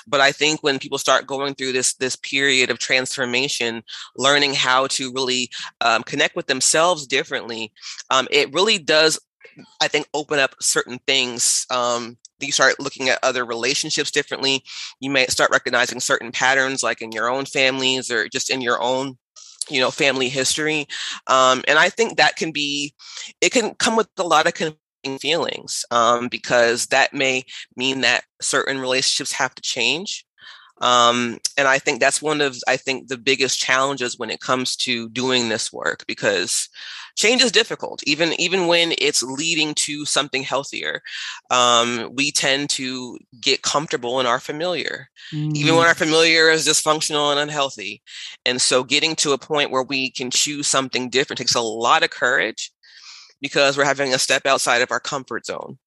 But 0.08 0.22
I 0.22 0.32
think 0.32 0.64
when 0.64 0.80
people 0.80 0.98
start 1.00 1.28
going 1.28 1.56
through 1.56 1.74
this 1.74 1.96
this 1.96 2.16
period 2.16 2.70
of 2.70 2.80
transformation, 2.80 3.84
learning 4.16 4.54
how 4.54 4.88
to 4.88 5.12
really 5.14 5.50
um, 5.82 6.04
connect 6.04 6.36
with 6.36 6.48
themselves 6.48 7.06
differently, 7.08 7.25
um, 8.10 8.28
it 8.32 8.54
really 8.54 8.78
does 8.78 9.20
I 9.82 9.88
think 9.88 10.08
open 10.14 10.40
up 10.40 10.56
certain 10.60 11.00
things 11.08 11.66
um, 11.70 12.18
you 12.40 12.52
start 12.52 12.80
looking 12.80 13.10
at 13.10 13.20
other 13.24 13.46
relationships 13.46 14.12
differently. 14.12 14.64
You 15.00 15.10
may 15.10 15.28
start 15.28 15.52
recognizing 15.52 16.00
certain 16.00 16.32
patterns, 16.32 16.84
like 16.84 17.02
in 17.02 17.12
your 17.12 17.30
own 17.30 17.46
families 17.46 18.12
or 18.12 18.28
just 18.28 18.50
in 18.50 18.62
your 18.62 18.82
own 18.82 19.18
you 19.70 19.80
know 19.80 19.90
family 19.90 20.30
history 20.30 20.86
um, 21.26 21.64
and 21.68 21.80
i 21.80 21.90
think 21.90 22.18
that 22.18 22.36
can 22.36 22.52
be 22.52 22.94
it 23.42 23.52
can 23.52 23.74
come 23.76 23.96
with 23.96 24.08
a 24.20 24.24
lot 24.24 24.46
of 24.46 24.54
feelings 25.20 25.86
um, 25.90 26.28
because 26.28 26.88
that 26.88 27.14
may 27.14 27.44
mean 27.76 28.02
that 28.02 28.26
certain 28.42 28.80
relationships 28.80 29.32
have 29.32 29.56
to 29.56 29.62
change 29.64 30.26
um, 30.82 31.38
and 31.58 31.68
I 31.70 31.80
think 31.80 32.02
that's 32.02 32.22
one 32.22 32.42
of 32.42 32.58
I 32.68 32.76
think 32.76 33.08
the 33.08 33.18
biggest 33.18 33.60
challenges 33.60 34.20
when 34.20 34.30
it 34.30 34.42
comes 34.42 34.76
to 34.78 35.08
doing 35.10 35.48
this 35.48 35.72
work 35.72 36.04
because 36.06 36.68
change 37.16 37.42
is 37.42 37.52
difficult, 37.52 38.04
even 38.06 38.34
even 38.40 38.68
when 38.68 38.94
it's 38.98 39.24
leading 39.24 39.74
to 39.76 40.06
something 40.06 40.44
healthier. 40.44 41.02
Um, 41.50 42.12
we 42.14 42.32
tend 42.32 42.70
to 42.72 43.18
get 43.40 43.62
comfortable 43.62 44.20
in 44.20 44.26
our 44.26 44.40
familiar, 44.40 45.10
mm. 45.34 45.56
even 45.56 45.76
when 45.76 45.88
our 45.88 45.94
mm. 45.94 45.98
familiar 45.98 46.50
is 46.50 46.68
dysfunctional 46.68 47.32
and 47.32 47.40
unhealthy. 47.40 48.02
And 48.46 48.62
so, 48.62 48.84
getting 48.84 49.16
to 49.18 49.32
a 49.32 49.38
point 49.38 49.72
where 49.72 49.84
we 49.84 50.12
can 50.12 50.32
choose 50.32 50.68
something 50.68 51.10
different 51.10 51.38
takes 51.38 51.56
a 51.56 51.62
lot 51.62 52.04
of 52.04 52.10
courage 52.10 52.72
because 53.42 53.78
we're 53.78 53.86
having 53.86 54.14
a 54.14 54.20
step 54.20 54.46
outside 54.46 54.82
of 54.82 54.92
our 54.92 55.00
comfort 55.00 55.46
zone. 55.46 55.78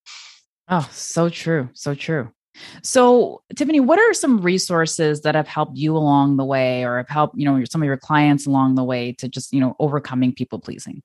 Oh, 0.69 0.89
so 0.93 1.29
true. 1.29 1.71
So 1.73 1.95
true. 1.95 2.31
So, 2.83 3.43
Tiffany, 3.55 3.81
what 3.81 3.99
are 3.99 4.13
some 4.13 4.41
resources 4.41 5.23
that 5.23 5.35
have 5.35 5.47
helped 5.47 5.77
you 5.77 5.97
along 5.97 6.37
the 6.37 6.45
way 6.45 6.85
or 6.85 6.97
have 6.99 7.09
helped, 7.09 7.39
you 7.39 7.45
know, 7.45 7.65
some 7.65 7.83
of 7.83 7.87
your 7.87 7.97
clients 7.97 8.47
along 8.47 8.75
the 8.75 8.85
way 8.85 9.13
to 9.13 9.29
just, 9.29 9.53
you 9.53 9.61
know, 9.61 9.77
overcoming 9.79 10.33
people 10.33 10.59
pleasing? 10.59 11.03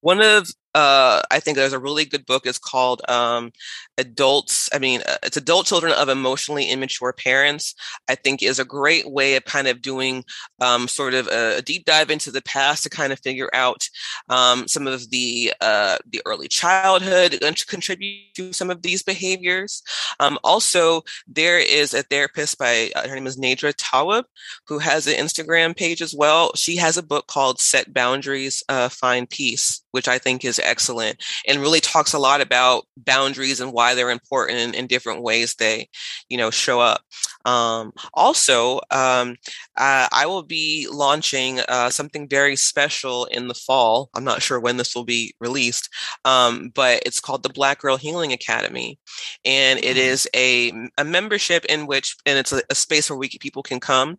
One 0.00 0.20
of 0.20 0.48
uh, 0.74 1.22
I 1.30 1.40
think 1.40 1.56
there's 1.56 1.72
a 1.72 1.78
really 1.78 2.04
good 2.04 2.26
book. 2.26 2.46
It's 2.46 2.58
called 2.58 3.00
um, 3.08 3.52
Adults. 3.96 4.68
I 4.72 4.78
mean, 4.78 5.02
uh, 5.06 5.16
it's 5.22 5.36
Adult 5.36 5.66
Children 5.66 5.92
of 5.92 6.08
Emotionally 6.08 6.66
Immature 6.66 7.12
Parents. 7.12 7.74
I 8.08 8.16
think 8.16 8.42
is 8.42 8.58
a 8.58 8.64
great 8.64 9.10
way 9.10 9.36
of 9.36 9.44
kind 9.44 9.68
of 9.68 9.80
doing 9.80 10.24
um, 10.60 10.88
sort 10.88 11.14
of 11.14 11.28
a, 11.28 11.62
deep 11.62 11.84
dive 11.84 12.10
into 12.10 12.30
the 12.30 12.42
past 12.42 12.82
to 12.82 12.90
kind 12.90 13.12
of 13.12 13.20
figure 13.20 13.48
out 13.54 13.88
um, 14.28 14.66
some 14.66 14.86
of 14.86 15.10
the 15.10 15.52
uh, 15.60 15.98
the 16.10 16.20
early 16.26 16.48
childhood 16.48 17.38
and 17.42 17.56
to 17.56 17.66
contribute 17.66 18.34
to 18.34 18.52
some 18.52 18.70
of 18.70 18.82
these 18.82 19.02
behaviors. 19.02 19.82
Um, 20.18 20.38
also, 20.42 21.02
there 21.28 21.58
is 21.58 21.94
a 21.94 22.02
therapist 22.02 22.58
by 22.58 22.90
uh, 22.96 23.08
her 23.08 23.14
name 23.14 23.26
is 23.26 23.38
Nedra 23.38 23.72
Tawwab 23.74 24.24
who 24.66 24.78
has 24.78 25.06
an 25.06 25.14
Instagram 25.14 25.76
page 25.76 26.02
as 26.02 26.14
well. 26.14 26.52
She 26.54 26.76
has 26.76 26.96
a 26.96 27.02
book 27.02 27.28
called 27.28 27.60
Set 27.60 27.92
Boundaries, 27.92 28.62
uh, 28.68 28.88
Find 28.88 29.28
Peace, 29.28 29.83
which 29.94 30.08
I 30.08 30.18
think 30.18 30.44
is 30.44 30.58
excellent 30.58 31.22
and 31.46 31.60
really 31.60 31.80
talks 31.80 32.12
a 32.14 32.18
lot 32.18 32.40
about 32.40 32.84
boundaries 32.96 33.60
and 33.60 33.72
why 33.72 33.94
they're 33.94 34.10
important 34.10 34.58
in, 34.58 34.74
in 34.74 34.88
different 34.88 35.22
ways 35.22 35.54
they, 35.54 35.88
you 36.28 36.36
know, 36.36 36.50
show 36.50 36.80
up. 36.80 37.02
Um, 37.44 37.92
also, 38.12 38.80
um, 38.90 39.36
uh, 39.76 40.08
I 40.10 40.26
will 40.26 40.42
be 40.42 40.88
launching 40.90 41.60
uh, 41.60 41.90
something 41.90 42.28
very 42.28 42.56
special 42.56 43.26
in 43.26 43.46
the 43.46 43.54
fall. 43.54 44.10
I'm 44.16 44.24
not 44.24 44.42
sure 44.42 44.58
when 44.58 44.78
this 44.78 44.96
will 44.96 45.04
be 45.04 45.32
released, 45.38 45.88
um, 46.24 46.72
but 46.74 47.00
it's 47.06 47.20
called 47.20 47.44
the 47.44 47.50
Black 47.50 47.78
Girl 47.80 47.96
Healing 47.96 48.32
Academy, 48.32 48.98
and 49.44 49.78
it 49.78 49.96
mm-hmm. 49.96 50.02
a, 50.34 51.02
a 51.02 51.04
membership 51.04 51.64
in 51.66 51.86
which, 51.86 52.16
and 52.26 52.36
it's 52.36 52.52
a, 52.52 52.62
a 52.68 52.74
space 52.74 53.08
where 53.08 53.18
we 53.18 53.28
people 53.28 53.62
can 53.62 53.78
come 53.78 54.18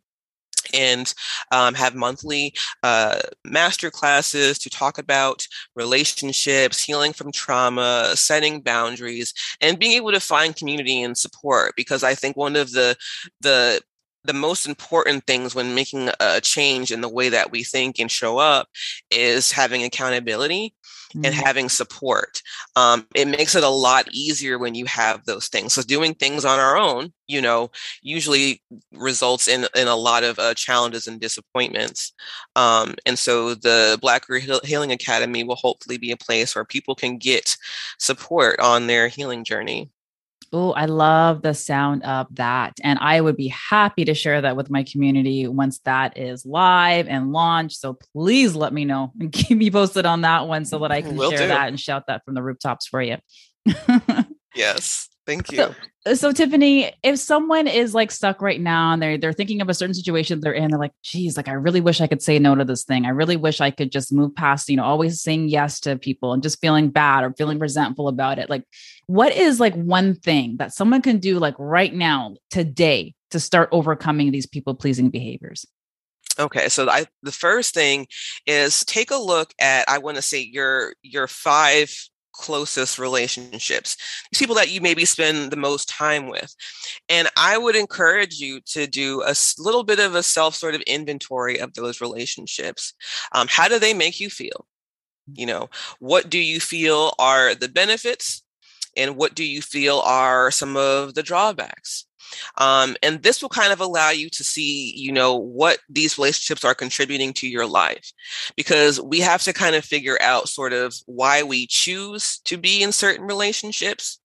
and 0.74 1.14
um, 1.52 1.74
have 1.74 1.96
monthly 1.96 2.54
uh, 2.84 3.20
master 3.44 3.92
classes 3.92 4.58
to 4.60 4.70
talk 4.70 4.98
about 4.98 5.48
relationships, 5.76 6.82
healing 6.82 7.14
from 7.14 7.32
trauma, 7.32 8.12
setting 8.16 8.62
boundaries, 8.62 9.34
and 9.62 9.80
being 9.80 9.94
able 9.94 10.12
to 10.12 10.20
find 10.20 10.56
community 10.56 11.02
and 11.02 11.18
support. 11.18 11.74
Because 11.76 12.04
I 12.04 12.16
think 12.16 12.38
one 12.38 12.56
of 12.56 12.72
the 12.72 12.96
the 13.42 13.82
the 14.24 14.34
most 14.34 14.66
important 14.68 15.26
things 15.28 15.54
when 15.54 15.76
making 15.76 16.10
a 16.20 16.42
change 16.42 16.92
in 16.92 17.02
the 17.02 17.10
way 17.10 17.30
that 17.30 17.52
we 17.52 17.64
think 17.64 18.00
and 18.00 18.10
show 18.10 18.38
up 18.38 18.68
is 19.12 19.52
having 19.52 19.84
accountability. 19.84 20.74
And 21.24 21.34
having 21.34 21.70
support. 21.70 22.42
Um, 22.76 23.08
it 23.16 23.28
makes 23.28 23.56
it 23.56 23.64
a 23.64 23.70
lot 23.70 24.08
easier 24.12 24.58
when 24.58 24.76
you 24.76 24.86
have 24.86 25.26
those 25.26 25.48
things. 25.48 25.74
So 25.74 25.82
doing 25.82 26.14
things 26.14 26.46
on 26.46 26.60
our 26.60 26.78
own, 26.78 27.14
you 27.28 27.42
know, 27.42 27.72
usually 28.02 28.62
results 28.92 29.48
in 29.48 29.68
in 29.76 29.88
a 29.88 29.96
lot 29.96 30.24
of 30.24 30.40
uh, 30.40 30.54
challenges 30.54 31.08
and 31.08 31.20
disappointments. 31.20 32.14
Um, 32.56 32.96
and 33.06 33.18
so 33.18 33.56
the 33.56 33.98
Black 34.02 34.26
Healing 34.64 34.92
Academy 34.92 35.44
will 35.44 35.56
hopefully 35.56 35.98
be 35.98 36.12
a 36.12 36.18
place 36.18 36.56
where 36.56 36.66
people 36.66 36.96
can 36.96 37.18
get 37.18 37.56
support 38.00 38.60
on 38.60 38.88
their 38.88 39.08
healing 39.08 39.44
journey. 39.44 39.90
Oh, 40.58 40.72
I 40.72 40.86
love 40.86 41.42
the 41.42 41.54
sound 41.54 42.04
of 42.04 42.34
that. 42.36 42.76
And 42.82 42.98
I 43.02 43.20
would 43.20 43.36
be 43.36 43.50
happy 43.50 44.06
to 44.06 44.14
share 44.14 44.40
that 44.40 44.56
with 44.56 44.70
my 44.70 44.84
community 44.84 45.50
once 45.50 45.80
that 45.80 46.18
is 46.18 46.46
live 46.46 47.10
and 47.10 47.34
launched. 47.34 47.78
So 47.82 47.98
please 48.14 48.56
let 48.56 48.72
me 48.72 48.86
know 48.86 49.12
and 49.20 49.30
keep 49.34 49.58
me 49.58 49.70
posted 49.70 50.06
on 50.06 50.22
that 50.22 50.48
one 50.48 50.64
so 50.64 50.80
that 50.80 50.94
I 50.94 51.02
can 51.02 51.18
Will 51.18 51.30
share 51.30 51.40
do. 51.40 51.48
that 51.50 51.68
and 51.68 51.78
shout 51.78 52.08
that 52.08 52.24
from 52.24 52.36
the 52.36 52.42
rooftops 52.42 52.88
for 52.88 53.02
you. 53.02 53.18
yes. 54.56 55.10
Thank 55.26 55.52
you. 55.52 55.58
So, 55.58 56.14
so, 56.14 56.32
Tiffany, 56.32 56.94
if 57.02 57.18
someone 57.18 57.68
is 57.68 57.96
like 57.96 58.12
stuck 58.12 58.42
right 58.42 58.62
now 58.62 58.94
and 58.94 59.02
they're 59.02 59.18
they're 59.18 59.34
thinking 59.34 59.60
of 59.60 59.70
a 59.70 59.74
certain 59.74 59.96
situation 59.96 60.40
they're 60.40 60.54
in, 60.54 60.70
they're 60.70 60.80
like, 60.80 60.92
geez, 61.04 61.36
like 61.36 61.48
I 61.48 61.54
really 61.54 61.82
wish 61.82 62.00
I 62.00 62.06
could 62.06 62.22
say 62.22 62.38
no 62.38 62.54
to 62.54 62.64
this 62.64 62.84
thing. 62.84 63.06
I 63.06 63.10
really 63.10 63.36
wish 63.36 63.60
I 63.60 63.72
could 63.72 63.92
just 63.92 64.14
move 64.14 64.36
past, 64.36 64.70
you 64.70 64.78
know, 64.78 64.84
always 64.84 65.22
saying 65.22 65.50
yes 65.50 65.80
to 65.82 65.98
people 65.98 66.34
and 66.34 66.44
just 66.44 66.62
feeling 66.62 66.90
bad 66.90 67.24
or 67.24 67.34
feeling 67.34 67.58
resentful 67.58 68.08
about 68.08 68.38
it. 68.38 68.52
Like, 68.52 68.64
what 69.08 69.36
is 69.36 69.60
like 69.60 69.74
one 69.74 70.14
thing 70.14 70.58
that 70.58 70.74
someone 70.74 71.02
can 71.02 71.18
do 71.18 71.40
like 71.40 71.56
right 71.58 71.94
now, 71.94 72.36
today, 72.52 73.16
to 73.32 73.40
start 73.40 73.70
overcoming 73.72 74.32
these 74.32 74.46
people 74.46 74.76
pleasing 74.76 75.10
behaviors? 75.10 75.66
Okay, 76.38 76.70
so 76.70 76.88
I, 76.90 77.06
the 77.24 77.32
first 77.32 77.74
thing 77.74 78.08
is 78.46 78.84
take 78.86 79.10
a 79.10 79.18
look 79.18 79.54
at 79.60 79.86
I 79.88 79.98
want 80.00 80.18
to 80.18 80.22
say 80.22 80.42
your 80.42 80.94
your 81.02 81.28
five 81.28 81.92
closest 82.38 83.00
relationships, 83.00 83.98
these 84.32 84.40
people 84.40 84.56
that 84.56 84.72
you 84.72 84.82
maybe 84.82 85.06
spend 85.06 85.52
the 85.52 85.58
most 85.58 85.90
time 85.90 86.28
with. 86.28 86.54
And 87.10 87.30
I 87.38 87.58
would 87.58 87.76
encourage 87.76 88.40
you 88.40 88.62
to 88.68 88.88
do 88.88 89.24
a 89.24 89.36
little 89.58 89.84
bit 89.84 90.00
of 90.00 90.16
a 90.16 90.24
self 90.24 90.56
sort 90.56 90.76
of 90.76 90.82
inventory 90.82 91.60
of 91.60 91.74
those 91.74 92.02
relationships. 92.02 92.94
Um, 93.32 93.48
how 93.50 93.68
do 93.68 93.80
they 93.80 93.94
make 93.94 94.20
you 94.20 94.30
feel? 94.30 94.66
You 95.34 95.46
know, 95.48 95.70
what 96.00 96.30
do 96.30 96.38
you 96.38 96.60
feel 96.60 97.14
are 97.18 97.56
the 97.56 97.70
benefits? 97.70 98.44
And 98.98 99.18
what 99.18 99.36
do 99.36 99.44
you 99.44 99.62
feel 99.62 100.00
are 100.00 100.52
some 100.52 100.78
of 100.78 101.16
the 101.16 101.24
drawbacks? 101.24 102.06
Um, 102.58 102.96
and 103.02 103.24
this 103.24 103.42
will 103.42 103.50
kind 103.50 103.74
of 103.74 103.80
allow 103.80 104.10
you 104.10 104.30
to 104.30 104.44
see, 104.44 104.94
you 104.96 105.12
know, 105.12 105.36
what 105.36 105.80
these 105.90 106.18
relationships 106.18 106.64
are 106.64 106.76
contributing 106.76 107.34
to 107.34 107.48
your 107.48 107.66
life. 107.66 108.12
Because 108.56 109.02
we 109.02 109.20
have 109.20 109.44
to 109.44 109.54
kind 109.54 109.76
of 109.76 109.86
figure 109.86 110.18
out 110.22 110.50
sort 110.50 110.74
of 110.74 110.96
why 111.06 111.44
we 111.44 111.68
choose 111.68 112.40
to 112.46 112.58
be 112.58 112.84
in 112.84 112.92
certain 112.92 113.26
relationships. 113.26 114.20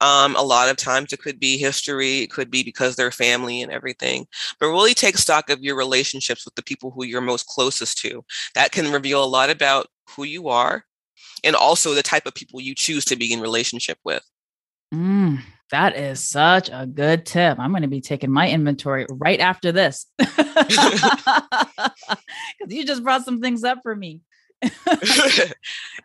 Um, 0.00 0.36
a 0.36 0.42
lot 0.42 0.68
of 0.68 0.76
times 0.76 1.12
it 1.12 1.20
could 1.20 1.40
be 1.40 1.56
history, 1.56 2.20
it 2.20 2.30
could 2.30 2.50
be 2.50 2.62
because 2.62 2.96
they're 2.96 3.10
family 3.10 3.62
and 3.62 3.72
everything. 3.72 4.26
But 4.60 4.68
really 4.68 4.94
take 4.94 5.16
stock 5.16 5.50
of 5.50 5.62
your 5.62 5.76
relationships 5.76 6.44
with 6.44 6.54
the 6.54 6.62
people 6.62 6.90
who 6.90 7.04
you're 7.04 7.20
most 7.20 7.46
closest 7.46 7.98
to. 7.98 8.24
That 8.54 8.72
can 8.72 8.92
reveal 8.92 9.24
a 9.24 9.26
lot 9.26 9.50
about 9.50 9.86
who 10.10 10.24
you 10.24 10.48
are 10.48 10.84
and 11.42 11.56
also 11.56 11.94
the 11.94 12.02
type 12.02 12.26
of 12.26 12.34
people 12.34 12.60
you 12.60 12.74
choose 12.74 13.04
to 13.06 13.16
be 13.16 13.32
in 13.32 13.40
relationship 13.40 13.98
with. 14.04 14.24
Mm, 14.92 15.40
that 15.70 15.96
is 15.96 16.24
such 16.24 16.70
a 16.72 16.86
good 16.86 17.26
tip. 17.26 17.58
I'm 17.58 17.70
going 17.70 17.82
to 17.82 17.88
be 17.88 18.00
taking 18.00 18.30
my 18.30 18.48
inventory 18.48 19.06
right 19.10 19.40
after 19.40 19.72
this. 19.72 20.06
Because 22.58 22.74
you 22.74 22.86
just 22.86 23.02
brought 23.02 23.24
some 23.24 23.40
things 23.40 23.64
up 23.64 23.78
for 23.82 23.94
me. 23.94 24.20
it 24.62 25.56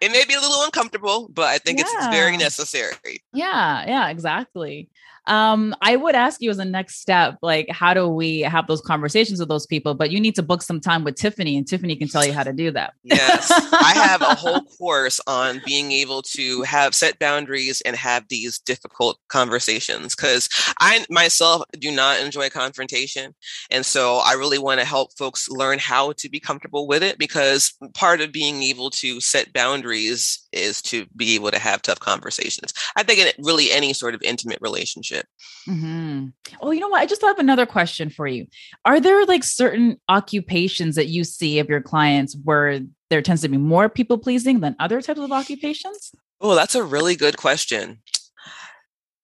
may 0.02 0.26
be 0.26 0.34
a 0.34 0.40
little 0.40 0.64
uncomfortable, 0.64 1.30
but 1.32 1.46
I 1.46 1.60
think 1.60 1.80
yeah. 1.80 1.86
it's 1.88 2.08
very 2.08 2.36
necessary. 2.36 3.24
Yeah, 3.32 3.86
yeah, 3.86 4.10
exactly 4.10 4.90
um, 5.30 5.76
I 5.82 5.96
would 5.96 6.16
ask 6.16 6.42
you 6.42 6.50
as 6.50 6.58
a 6.58 6.66
next 6.66 7.00
step, 7.00 7.38
like, 7.42 7.70
how 7.70 7.94
do 7.94 8.08
we 8.08 8.42
have 8.42 8.68
those 8.68 8.82
conversations 8.82 9.40
with 9.40 9.48
those 9.48 9.66
people? 9.66 9.94
But 9.94 10.12
you 10.12 10.20
need 10.20 10.36
to 10.36 10.44
book 10.44 10.62
some 10.62 10.82
time 10.82 11.04
with 11.04 11.16
Tiffany, 11.16 11.56
and 11.56 11.68
Tiffany 11.68 11.96
can 11.96 12.08
tell 12.08 12.26
you 12.26 12.34
how 12.34 12.44
to 12.44 12.52
do 12.52 12.72
that. 12.72 12.94
Yes, 13.04 13.50
I 13.74 13.94
have 13.96 14.22
a 14.22 14.36
whole 14.36 14.62
course 14.62 15.22
on 15.28 15.62
being 15.66 15.92
able 15.92 16.24
to 16.24 16.64
have 16.64 16.96
set 16.96 17.20
boundaries 17.20 17.82
and 17.82 17.96
have 17.96 18.28
these 18.30 18.60
difficult 18.60 19.20
conversations 19.28 20.16
because 20.16 20.50
I 20.80 21.06
myself 21.10 21.64
do 21.78 21.92
not 21.92 22.20
enjoy 22.20 22.50
confrontation. 22.50 23.36
And 23.70 23.86
so 23.86 24.22
I 24.26 24.34
really 24.34 24.58
want 24.58 24.80
to 24.80 24.86
help 24.86 25.16
folks 25.18 25.48
learn 25.50 25.78
how 25.80 26.14
to 26.14 26.30
be 26.30 26.40
comfortable 26.40 26.88
with 26.88 27.04
it 27.04 27.20
because 27.20 27.74
part 27.94 28.22
of 28.22 28.32
being 28.32 28.64
able 28.64 28.90
to 28.92 29.22
set 29.22 29.54
boundaries 29.54 30.48
is 30.52 30.82
to 30.84 31.06
be 31.16 31.36
able 31.36 31.52
to 31.52 31.60
have 31.60 31.82
tough 31.82 32.00
conversations. 32.00 32.74
I 32.96 33.04
think 33.04 33.20
in 33.20 33.44
really 33.44 33.72
any 33.72 33.94
sort 33.94 34.16
of 34.16 34.22
intimate 34.22 34.60
relationship. 34.62 35.26
Mm-hmm. 35.68 36.28
Oh, 36.62 36.72
you 36.72 36.80
know 36.80 36.90
what? 36.90 37.02
I 37.02 37.06
just 37.06 37.22
have 37.22 37.40
another 37.40 37.66
question 37.66 38.10
for 38.10 38.28
you. 38.28 38.48
Are 38.86 39.00
there 39.00 39.26
like 39.26 39.44
certain 39.44 40.00
occupations 40.10 40.96
that 40.96 41.08
you 41.08 41.24
see 41.24 41.60
of 41.60 41.70
your 41.70 41.82
clients 41.82 42.36
where 42.44 42.80
there 43.10 43.22
tends 43.22 43.42
to 43.42 43.50
be 43.50 43.58
more 43.58 43.90
people 43.90 44.18
pleasing 44.18 44.60
than 44.60 44.76
other 44.80 45.02
types 45.02 45.20
of 45.20 45.32
occupations? 45.32 46.12
Oh, 46.42 46.56
that's 46.56 46.76
a 46.76 46.84
really 46.84 47.16
good 47.16 47.38
question. 47.38 48.02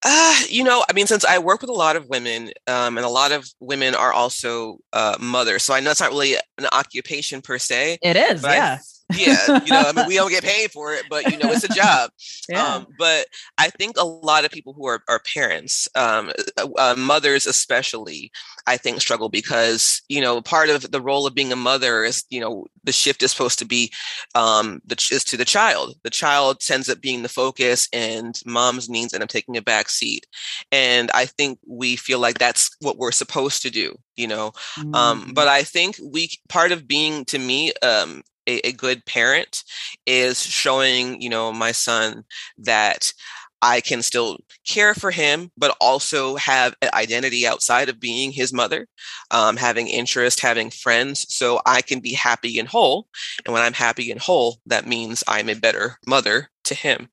Uh, 0.07 0.39
you 0.49 0.63
know, 0.63 0.83
I 0.87 0.93
mean, 0.93 1.07
since 1.07 1.25
I 1.25 1.39
work 1.39 1.61
with 1.61 1.69
a 1.69 1.73
lot 1.73 1.95
of 1.95 2.07
women, 2.09 2.51
um, 2.67 2.97
and 2.97 3.05
a 3.05 3.09
lot 3.09 3.31
of 3.31 3.49
women 3.59 3.95
are 3.95 4.13
also 4.13 4.77
uh, 4.93 5.15
mothers, 5.19 5.63
so 5.63 5.73
I 5.73 5.79
know 5.79 5.89
it's 5.89 5.99
not 5.99 6.11
really 6.11 6.35
an 6.59 6.67
occupation 6.71 7.41
per 7.41 7.57
se. 7.57 7.97
It 8.03 8.15
is, 8.15 8.43
yeah. 8.43 8.77
I, 8.79 8.83
yeah, 9.13 9.59
you 9.63 9.71
know, 9.71 9.83
I 9.87 9.91
mean, 9.91 10.07
we 10.07 10.15
don't 10.15 10.31
get 10.31 10.43
paid 10.43 10.71
for 10.71 10.93
it, 10.93 11.03
but 11.09 11.31
you 11.31 11.37
know, 11.37 11.51
it's 11.51 11.63
a 11.63 11.73
job. 11.73 12.11
Yeah. 12.47 12.75
Um, 12.75 12.87
but 12.99 13.25
I 13.57 13.71
think 13.71 13.95
a 13.97 14.05
lot 14.05 14.45
of 14.45 14.51
people 14.51 14.73
who 14.73 14.85
are, 14.85 15.01
are 15.09 15.19
parents, 15.33 15.87
um, 15.95 16.31
uh, 16.57 16.67
uh, 16.77 16.95
mothers 16.95 17.47
especially, 17.47 18.31
I 18.67 18.77
think 18.77 19.01
struggle 19.01 19.29
because 19.29 20.03
you 20.09 20.21
know 20.21 20.41
part 20.41 20.69
of 20.69 20.91
the 20.91 21.01
role 21.01 21.25
of 21.25 21.33
being 21.33 21.51
a 21.51 21.55
mother 21.55 22.03
is 22.03 22.23
you 22.29 22.39
know 22.39 22.67
the 22.83 22.91
shift 22.91 23.23
is 23.23 23.31
supposed 23.31 23.57
to 23.59 23.65
be 23.65 23.91
um, 24.35 24.79
the 24.85 24.95
is 25.11 25.23
to 25.25 25.37
the 25.37 25.45
child. 25.45 25.95
The 26.03 26.11
child 26.11 26.61
ends 26.69 26.87
up 26.87 27.01
being 27.01 27.23
the 27.23 27.29
focus, 27.29 27.87
and 27.91 28.39
mom's 28.45 28.89
needs 28.89 29.13
end 29.13 29.23
up 29.23 29.29
taking 29.29 29.57
a 29.57 29.61
back 29.61 29.89
seat. 29.89 30.27
And 30.71 31.09
I 31.11 31.25
think 31.25 31.57
we 31.67 31.95
feel 31.95 32.19
like 32.19 32.37
that's 32.37 32.75
what 32.79 32.97
we're 32.97 33.11
supposed 33.11 33.63
to 33.63 33.71
do, 33.71 33.95
you 34.15 34.27
know. 34.27 34.51
Um, 34.77 34.83
mm-hmm. 34.85 34.95
Um, 34.95 35.31
but 35.33 35.47
I 35.47 35.63
think 35.63 35.99
we 36.03 36.29
part 36.47 36.71
of 36.71 36.87
being 36.87 37.25
to 37.25 37.39
me 37.39 37.73
um, 37.81 38.21
a, 38.47 38.67
a 38.67 38.71
good 38.71 39.05
parent 39.05 39.63
is 40.05 40.41
showing 40.41 41.21
you 41.21 41.29
know 41.29 41.51
my 41.51 41.71
son 41.71 42.23
that 42.57 43.13
I 43.61 43.81
can 43.81 44.01
still 44.03 44.37
care 44.67 44.93
for 44.93 45.11
him, 45.11 45.51
but 45.57 45.75
also 45.81 46.35
have 46.35 46.75
an 46.81 46.89
identity 46.93 47.47
outside 47.47 47.89
of 47.89 47.99
being 47.99 48.31
his 48.31 48.53
mother, 48.53 48.87
um, 49.31 49.57
having 49.57 49.87
interest, 49.87 50.39
having 50.39 50.69
friends, 50.69 51.25
so 51.33 51.59
I 51.65 51.81
can 51.81 51.99
be 51.99 52.13
happy 52.13 52.59
and 52.59 52.67
whole. 52.67 53.07
And 53.43 53.53
when 53.53 53.63
I'm 53.63 53.73
happy 53.73 54.11
and 54.11 54.19
whole, 54.21 54.59
that 54.67 54.85
means 54.85 55.23
I'm 55.27 55.49
a 55.49 55.55
better 55.55 55.97
mother 56.05 56.49
to 56.65 56.75
him. 56.75 57.09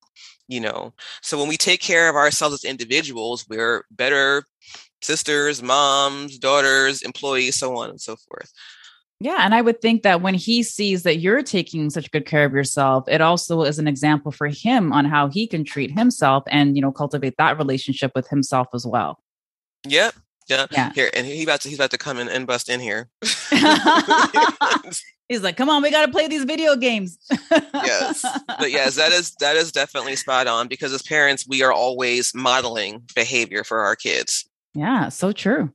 You 0.49 0.61
know, 0.61 0.92
so 1.23 1.38
when 1.38 1.49
we 1.49 1.57
take 1.57 1.81
care 1.81 2.11
of 2.11 2.16
ourselves 2.16 2.55
as 2.57 2.64
individuals, 2.64 3.47
we're 3.49 3.85
better 3.90 4.45
sisters, 5.01 5.62
moms, 5.62 6.38
daughters, 6.38 7.03
employees, 7.03 7.57
so 7.57 7.77
on 7.77 7.90
and 7.90 8.01
so 8.01 8.16
forth. 8.16 8.53
Yeah. 9.22 9.38
And 9.38 9.54
I 9.54 9.62
would 9.62 9.80
think 9.80 10.02
that 10.02 10.20
when 10.20 10.35
he 10.35 10.64
sees 10.64 11.04
that 11.04 11.18
you're 11.18 11.42
taking 11.42 11.90
such 11.90 12.11
good 12.11 12.26
care 12.26 12.44
of 12.44 12.52
yourself, 12.52 13.04
it 13.08 13.20
also 13.20 13.62
is 13.62 13.78
an 13.78 13.87
example 13.87 14.32
for 14.32 14.48
him 14.48 14.92
on 14.92 15.04
how 15.04 15.28
he 15.28 15.46
can 15.46 15.64
treat 15.64 15.92
himself 15.92 16.42
and, 16.48 16.74
you 16.74 16.82
know, 16.82 16.90
cultivate 16.90 17.37
that 17.38 17.56
relationship 17.56 18.11
with 18.16 18.26
himself 18.28 18.66
as 18.74 18.85
well. 18.85 19.22
Yep. 19.87 20.14
Yeah. 20.48 20.66
yeah. 20.72 20.92
Here 20.92 21.08
and 21.14 21.24
he 21.24 21.44
about 21.44 21.61
to 21.61 21.68
he's 21.68 21.78
about 21.78 21.92
to 21.92 21.98
come 21.98 22.18
in 22.18 22.28
and 22.28 22.48
bust 22.48 22.68
in 22.68 22.80
here. 22.80 23.08
he's 25.28 25.40
like, 25.40 25.56
come 25.56 25.70
on, 25.70 25.82
we 25.82 25.90
gotta 25.92 26.11
play 26.11 26.26
these 26.26 26.42
video 26.42 26.74
games. 26.74 27.16
yes. 27.72 28.26
But 28.48 28.70
yes, 28.72 28.96
that 28.96 29.12
is 29.12 29.37
that 29.38 29.54
is 29.54 29.70
definitely 29.70 30.16
spot 30.16 30.48
on 30.48 30.66
because 30.66 30.92
as 30.92 31.02
parents, 31.02 31.46
we 31.48 31.62
are 31.62 31.72
always 31.72 32.35
modeling 32.35 33.02
behavior 33.14 33.62
for 33.62 33.82
our 33.82 33.94
kids. 33.94 34.48
Yeah, 34.74 35.11
so 35.11 35.30
true. 35.30 35.72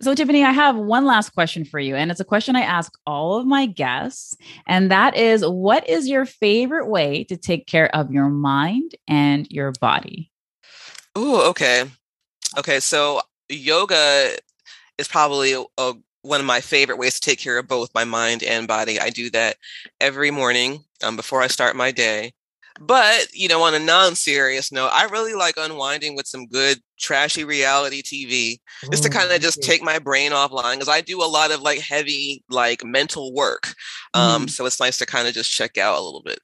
So, 0.00 0.14
Tiffany, 0.14 0.44
I 0.44 0.52
have 0.52 0.76
one 0.76 1.04
last 1.04 1.30
question 1.30 1.64
for 1.64 1.78
you. 1.78 1.96
And 1.96 2.10
it's 2.10 2.20
a 2.20 2.24
question 2.24 2.56
I 2.56 2.62
ask 2.62 2.92
all 3.06 3.36
of 3.36 3.46
my 3.46 3.66
guests. 3.66 4.36
And 4.66 4.90
that 4.90 5.16
is 5.16 5.42
what 5.42 5.88
is 5.88 6.08
your 6.08 6.24
favorite 6.24 6.88
way 6.88 7.24
to 7.24 7.36
take 7.36 7.66
care 7.66 7.94
of 7.94 8.10
your 8.10 8.28
mind 8.28 8.94
and 9.08 9.50
your 9.50 9.72
body? 9.80 10.30
Oh, 11.14 11.48
okay. 11.50 11.84
Okay. 12.58 12.80
So, 12.80 13.20
yoga 13.48 14.36
is 14.98 15.08
probably 15.08 15.54
a, 15.78 15.94
one 16.22 16.40
of 16.40 16.46
my 16.46 16.60
favorite 16.60 16.98
ways 16.98 17.18
to 17.18 17.20
take 17.20 17.38
care 17.38 17.58
of 17.58 17.68
both 17.68 17.94
my 17.94 18.04
mind 18.04 18.42
and 18.42 18.68
body. 18.68 19.00
I 19.00 19.10
do 19.10 19.30
that 19.30 19.56
every 20.00 20.30
morning 20.30 20.84
um, 21.02 21.16
before 21.16 21.42
I 21.42 21.46
start 21.46 21.76
my 21.76 21.90
day. 21.90 22.32
But, 22.80 23.26
you 23.34 23.46
know, 23.46 23.62
on 23.62 23.74
a 23.74 23.78
non 23.78 24.14
serious 24.14 24.72
note, 24.72 24.88
I 24.88 25.04
really 25.04 25.34
like 25.34 25.56
unwinding 25.58 26.16
with 26.16 26.26
some 26.26 26.46
good, 26.46 26.78
trashy 26.98 27.44
reality 27.44 28.02
TV 28.02 28.58
just 28.90 29.02
to 29.02 29.10
kind 29.10 29.30
of 29.32 29.40
just 29.40 29.62
take 29.62 29.82
my 29.82 29.98
brain 29.98 30.32
offline 30.32 30.74
because 30.74 30.88
I 30.88 31.00
do 31.00 31.22
a 31.22 31.24
lot 31.24 31.50
of 31.50 31.60
like 31.60 31.80
heavy, 31.80 32.42
like 32.48 32.84
mental 32.84 33.34
work. 33.34 33.74
Um, 34.14 34.46
mm. 34.46 34.50
So 34.50 34.66
it's 34.66 34.80
nice 34.80 34.98
to 34.98 35.06
kind 35.06 35.28
of 35.28 35.34
just 35.34 35.50
check 35.50 35.78
out 35.78 35.98
a 35.98 36.02
little 36.02 36.22
bit. 36.22 36.40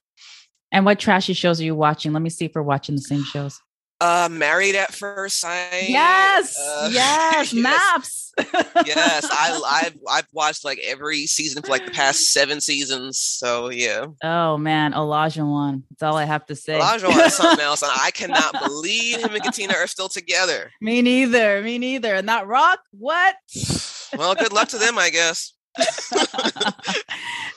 And 0.73 0.85
what 0.85 0.99
trashy 0.99 1.33
shows 1.33 1.61
are 1.61 1.65
you 1.65 1.75
watching? 1.75 2.13
Let 2.13 2.23
me 2.23 2.31
see 2.31 2.47
if 2.47 2.55
we're 2.55 2.63
watching 2.63 2.97
the 2.97 3.03
same 3.03 3.25
shows. 3.25 3.61
Uh, 4.01 4.29
Married 4.31 4.75
at 4.75 4.93
First 4.93 5.41
Sight. 5.41 5.89
Yes, 5.89 6.59
uh, 6.59 6.91
yes, 6.93 7.53
yes, 7.55 8.33
MAFS. 8.37 8.87
yes, 8.87 9.27
I, 9.31 9.61
I've 9.87 9.99
I've 10.09 10.27
watched 10.33 10.65
like 10.67 10.79
every 10.85 11.27
season 11.27 11.63
for 11.63 11.71
like 11.71 11.87
the 11.87 11.93
past 11.93 12.31
seven 12.31 12.61
seasons. 12.61 13.19
So 13.19 13.71
yeah. 13.71 14.07
Oh 14.23 14.59
man, 14.59 14.93
Olajuwon. 14.93 15.85
That's 15.91 16.03
all 16.03 16.17
I 16.19 16.25
have 16.25 16.45
to 16.47 16.57
say. 16.57 16.79
Olajuwon 16.79 17.27
is 17.27 17.35
something 17.35 17.65
else, 17.65 17.83
and 17.83 17.93
I 17.95 18.11
cannot 18.15 18.53
believe 18.63 19.21
him 19.21 19.35
and 19.35 19.43
Katina 19.43 19.75
are 19.75 19.87
still 19.87 20.11
together. 20.11 20.71
Me 20.83 21.01
neither. 21.01 21.63
Me 21.63 21.79
neither. 21.79 22.15
And 22.15 22.29
that 22.29 22.47
Rock, 22.47 22.81
what? 22.91 23.37
well, 24.17 24.35
good 24.35 24.53
luck 24.53 24.69
to 24.69 24.79
them, 24.79 24.99
I 24.99 25.09
guess. 25.09 25.55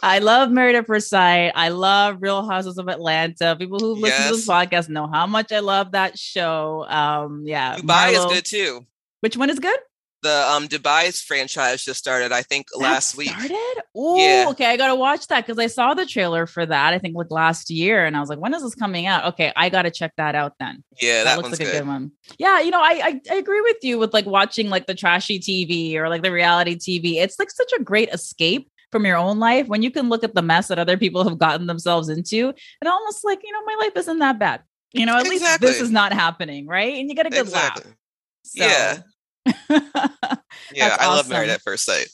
I 0.02 0.20
love 0.20 0.52
Married 0.52 0.76
at 0.76 0.88
First 0.88 1.10
Sight. 1.10 1.52
I 1.56 1.70
love 1.70 2.18
Real 2.22 2.48
Housewives 2.48 2.78
of 2.78 2.88
Atlanta. 2.88 3.56
People 3.58 3.80
who 3.80 3.94
listen 3.94 4.22
yes. 4.22 4.30
to 4.30 4.36
this 4.36 4.48
podcast 4.48 4.90
know 4.90 5.08
how 5.08 5.28
much 5.28 5.52
I 5.52 5.60
love 5.60 5.92
that 5.92 6.18
show. 6.18 6.86
Um, 6.88 7.44
yeah, 7.46 7.76
Dubai 7.76 8.14
Marlo. 8.14 8.14
is 8.14 8.26
good 8.26 8.46
too. 8.46 8.86
Which 9.22 9.36
one 9.36 9.50
is 9.50 9.60
good? 9.60 9.78
the 10.22 10.50
um 10.50 10.68
Dubai's 10.68 11.22
franchise 11.22 11.84
just 11.84 12.00
started, 12.00 12.32
I 12.32 12.42
think 12.42 12.68
that 12.72 12.80
last 12.80 13.18
week. 13.18 13.30
Started? 13.30 13.82
Oh, 13.96 14.18
yeah. 14.18 14.46
okay. 14.50 14.66
I 14.66 14.78
gotta 14.78 14.96
watch 14.96 15.28
that 15.28 15.46
because 15.46 15.60
I 15.60 15.68
saw 15.68 15.94
the 15.94 16.06
trailer 16.06 16.46
for 16.46 16.66
that, 16.66 16.94
I 16.94 17.00
think 17.00 17.16
like 17.16 17.32
last 17.32 17.70
year, 17.70 18.06
and 18.06 18.16
I 18.16 18.20
was 18.20 18.30
like, 18.30 18.40
when 18.40 18.54
is 18.54 18.62
this 18.62 18.76
coming 18.76 19.06
out? 19.06 19.26
Okay, 19.34 19.52
I 19.56 19.70
gotta 19.70 19.92
check 19.92 20.14
that 20.18 20.36
out 20.36 20.54
then. 20.60 20.84
Yeah, 21.02 21.24
that, 21.24 21.36
that 21.36 21.38
looks 21.38 21.60
like 21.60 21.60
good. 21.60 21.76
a 21.76 21.80
good 21.80 21.88
one. 21.88 22.12
Yeah, 22.38 22.60
you 22.62 22.72
know, 22.72 22.82
I, 22.82 23.02
I 23.04 23.22
I 23.32 23.36
agree 23.36 23.62
with 23.62 23.78
you 23.82 23.98
with 23.98 24.14
like 24.14 24.26
watching 24.26 24.70
like 24.70 24.88
the 24.88 24.96
trashy 24.96 25.40
TV 25.40 25.96
or 25.96 26.10
like 26.10 26.24
the 26.24 26.32
reality 26.32 26.76
TV. 26.76 27.16
It's 27.16 27.40
like 27.40 27.52
such 27.52 27.72
a 27.78 27.84
great 27.84 28.10
escape 28.10 28.70
from 28.92 29.06
your 29.06 29.18
own 29.18 29.40
life 29.40 29.68
when 29.68 29.84
you 29.84 29.92
can 29.92 30.10
look 30.10 30.24
at 30.24 30.36
the 30.36 30.42
mess 30.42 30.68
that 30.68 30.80
other 30.80 30.98
people 30.98 31.24
have 31.28 31.38
gotten 31.38 31.68
themselves 31.68 32.10
into 32.10 32.54
and 32.82 32.88
almost 32.88 33.24
like, 33.24 33.40
you 33.44 33.52
know, 33.52 33.64
my 33.66 33.78
life 33.82 33.94
isn't 33.96 34.20
that 34.20 34.40
bad. 34.40 34.62
You 34.94 35.06
know, 35.06 35.18
at 35.18 35.28
exactly. 35.28 35.38
least 35.38 35.62
this 35.62 35.82
is 35.82 35.92
not 35.92 36.14
happening, 36.14 36.66
right? 36.66 36.96
And 36.96 37.10
you 37.10 37.16
get 37.16 37.28
a 37.28 37.30
good 37.30 37.42
exactly. 37.42 37.84
laugh. 37.86 37.96
So, 38.44 38.66
yeah. 38.66 38.98
yeah, 40.74 40.98
I 41.00 41.06
awesome. 41.06 41.16
love 41.16 41.30
Married 41.30 41.50
at 41.50 41.62
First 41.62 41.86
Sight. 41.86 42.10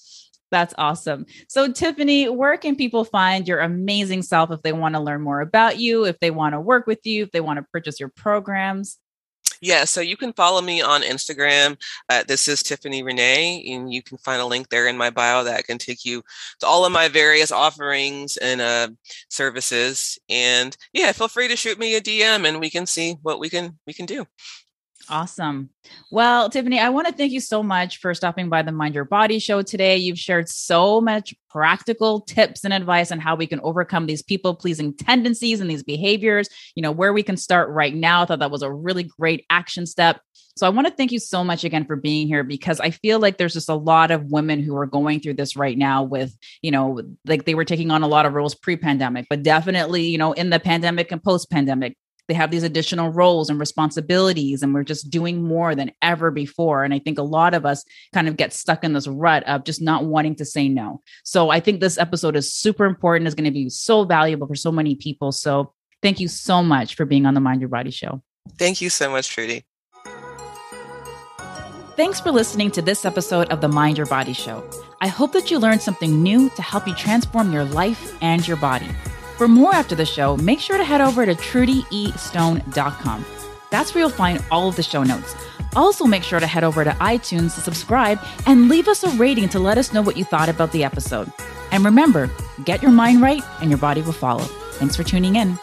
That's 0.52 0.74
awesome. 0.78 1.26
So, 1.48 1.72
Tiffany, 1.72 2.30
where 2.30 2.58
can 2.58 2.76
people 2.76 3.04
find 3.04 3.48
your 3.48 3.60
amazing 3.60 4.22
self 4.22 4.52
if 4.52 4.62
they 4.62 4.74
want 4.74 4.96
to 4.96 5.02
learn 5.02 5.22
more 5.22 5.42
about 5.42 5.80
you, 5.80 6.06
if 6.06 6.20
they 6.20 6.32
want 6.32 6.54
to 6.54 6.60
work 6.60 6.86
with 6.86 7.06
you, 7.06 7.24
if 7.24 7.32
they 7.32 7.42
want 7.42 7.58
to 7.58 7.66
purchase 7.72 8.00
your 8.00 8.10
programs? 8.10 8.98
Yeah, 9.62 9.86
so 9.86 10.02
you 10.02 10.18
can 10.18 10.34
follow 10.34 10.62
me 10.62 10.82
on 10.82 11.02
Instagram. 11.02 11.78
Uh, 12.10 12.24
this 12.28 12.48
is 12.48 12.64
Tiffany 12.64 13.04
Renae, 13.04 13.74
and 13.74 13.94
you 13.94 14.02
can 14.02 14.18
find 14.18 14.42
a 14.42 14.46
link 14.46 14.70
there 14.70 14.88
in 14.88 14.98
my 14.98 15.10
bio 15.10 15.44
that 15.44 15.66
can 15.66 15.78
take 15.78 16.06
you 16.06 16.24
to 16.60 16.68
all 16.68 16.86
of 16.86 16.92
my 16.92 17.08
various 17.08 17.52
offerings 17.52 18.38
and 18.38 18.62
uh, 18.62 18.90
services. 19.30 20.20
And 20.30 20.76
yeah, 20.94 21.12
feel 21.12 21.28
free 21.28 21.48
to 21.48 21.56
shoot 21.56 21.80
me 21.80 21.96
a 21.96 22.02
DM, 22.02 22.48
and 22.48 22.60
we 22.60 22.70
can 22.70 22.86
see 22.86 23.18
what 23.22 23.40
we 23.40 23.50
can 23.50 23.78
we 23.88 23.94
can 23.94 24.06
do. 24.06 24.26
Awesome. 25.10 25.70
Well, 26.12 26.50
Tiffany, 26.50 26.80
I 26.80 26.90
want 26.90 27.08
to 27.08 27.14
thank 27.14 27.32
you 27.32 27.40
so 27.40 27.62
much 27.62 27.98
for 27.98 28.14
stopping 28.14 28.50
by 28.50 28.62
the 28.64 28.72
Mind 28.72 28.96
Your 28.96 29.06
Body 29.06 29.40
show 29.40 29.62
today. 29.62 29.98
You've 29.98 30.18
shared 30.18 30.50
so 30.50 31.00
much 31.00 31.34
practical 31.50 32.22
tips 32.22 32.66
and 32.66 32.74
advice 32.74 33.12
on 33.12 33.20
how 33.20 33.36
we 33.36 33.48
can 33.48 33.60
overcome 33.62 34.08
these 34.08 34.24
people 34.24 34.56
pleasing 34.56 34.94
tendencies 34.96 35.62
and 35.62 35.70
these 35.70 35.84
behaviors, 35.84 36.50
you 36.76 36.82
know, 36.82 36.92
where 36.92 37.14
we 37.14 37.24
can 37.24 37.38
start 37.38 37.70
right 37.70 37.94
now. 37.94 38.24
I 38.24 38.26
thought 38.26 38.40
that 38.40 38.52
was 38.52 38.64
a 38.64 38.72
really 38.72 39.04
great 39.04 39.46
action 39.50 39.86
step. 39.86 40.22
So 40.58 40.66
I 40.66 40.70
want 40.70 40.88
to 40.88 40.94
thank 40.94 41.12
you 41.12 41.20
so 41.20 41.44
much 41.44 41.66
again 41.66 41.86
for 41.86 41.98
being 41.98 42.28
here 42.28 42.44
because 42.44 42.80
I 42.80 42.90
feel 42.90 43.20
like 43.20 43.38
there's 43.38 43.54
just 43.54 43.70
a 43.70 43.76
lot 43.76 44.10
of 44.10 44.32
women 44.32 44.64
who 44.64 44.76
are 44.78 44.86
going 44.86 45.20
through 45.20 45.34
this 45.34 45.58
right 45.58 45.78
now 45.78 46.04
with, 46.04 46.36
you 46.62 46.72
know, 46.72 47.02
like 47.26 47.44
they 47.44 47.56
were 47.56 47.66
taking 47.66 47.92
on 47.92 48.04
a 48.04 48.08
lot 48.08 48.26
of 48.26 48.34
roles 48.34 48.56
pre-pandemic, 48.56 49.28
but 49.30 49.44
definitely, 49.44 50.08
you 50.08 50.18
know, 50.18 50.32
in 50.32 50.50
the 50.50 50.60
pandemic 50.60 51.12
and 51.12 51.22
post-pandemic, 51.22 51.98
they 52.28 52.34
have 52.34 52.52
these 52.52 52.64
additional 52.64 53.10
roles 53.12 53.50
and 53.50 53.60
responsibilities 53.60 54.64
and 54.64 54.74
we're 54.74 54.84
just 54.84 55.10
doing 55.10 55.44
more 55.44 55.76
than 55.76 55.92
ever 56.02 56.32
before. 56.32 56.84
And 56.84 56.94
i 56.94 57.00
think 57.00 57.18
a 57.18 57.24
lot 57.24 57.54
of 57.54 57.66
us 57.66 57.84
kind 58.14 58.28
of 58.28 58.38
get 58.38 58.54
stuck 58.54 58.84
in 58.84 58.94
this 58.94 59.08
rut 59.08 59.44
of 59.44 59.64
just 59.64 59.82
not 59.82 60.06
wanting 60.06 60.36
to 60.36 60.46
say 60.46 60.68
no. 60.70 61.02
So 61.24 61.50
i 61.50 61.60
think 61.60 61.80
this 61.80 61.98
episode 61.98 62.36
is 62.36 62.54
super 62.54 62.86
important. 62.86 63.28
Is 63.28 63.36
going 63.36 63.46
to 63.46 63.52
be 63.52 63.70
so 63.70 64.06
valuable 64.06 64.48
for 64.48 64.56
so 64.56 64.72
many 64.72 64.96
people. 64.96 65.32
So 65.32 65.74
thank 66.02 66.20
you 66.20 66.28
so 66.28 66.62
much 66.62 66.96
for 66.96 67.06
being 67.06 67.26
on 67.26 67.34
the 67.34 67.40
mind 67.40 67.62
your 67.62 67.70
body 67.70 67.92
show. 67.92 68.22
Thank 68.58 68.82
you 68.82 68.90
so 68.90 69.10
much 69.10 69.30
trudy. 69.30 69.66
Thanks 71.96 72.20
for 72.20 72.30
listening 72.30 72.72
to 72.72 72.82
this 72.82 73.06
episode 73.06 73.48
of 73.54 73.62
the 73.62 73.70
Mind 73.70 73.98
Your 73.98 74.06
Body 74.06 74.34
Show. 74.34 74.70
I 75.00 75.08
hope 75.08 75.32
that 75.32 75.50
you 75.50 75.60
learned 75.60 75.82
something 75.82 76.22
new 76.22 76.50
to 76.50 76.62
help 76.62 76.86
you 76.90 76.94
transform 76.94 77.54
your 77.54 77.64
life 77.64 78.18
and 78.22 78.46
your 78.46 78.58
body. 78.58 78.90
For 79.38 79.48
more 79.48 79.74
after 79.74 79.96
the 79.96 80.06
show, 80.06 80.38
make 80.38 80.60
sure 80.60 80.78
to 80.78 80.84
head 80.84 81.02
over 81.02 81.26
to 81.26 81.36
trudyestone.com. 81.36 83.26
That's 83.70 83.94
where 83.94 84.02
you'll 84.02 84.10
find 84.10 84.44
all 84.50 84.70
of 84.70 84.76
the 84.76 84.84
show 84.84 85.04
notes. 85.04 85.36
Also, 85.76 86.06
make 86.06 86.24
sure 86.24 86.40
to 86.40 86.48
head 86.48 86.64
over 86.64 86.84
to 86.86 86.92
iTunes 86.92 87.56
to 87.56 87.62
subscribe 87.62 88.20
and 88.46 88.70
leave 88.70 88.88
us 88.88 89.04
a 89.04 89.10
rating 89.18 89.50
to 89.50 89.60
let 89.60 89.78
us 89.78 89.92
know 89.92 90.02
what 90.02 90.16
you 90.16 90.24
thought 90.24 90.48
about 90.48 90.72
the 90.72 90.84
episode. 90.84 91.30
And 91.72 91.84
remember, 91.84 92.30
get 92.64 92.82
your 92.82 92.92
mind 92.92 93.22
right 93.22 93.44
and 93.60 93.70
your 93.70 93.80
body 93.80 94.02
will 94.02 94.14
follow. 94.14 94.46
Thanks 94.80 94.96
for 94.96 95.04
tuning 95.04 95.36
in. 95.36 95.60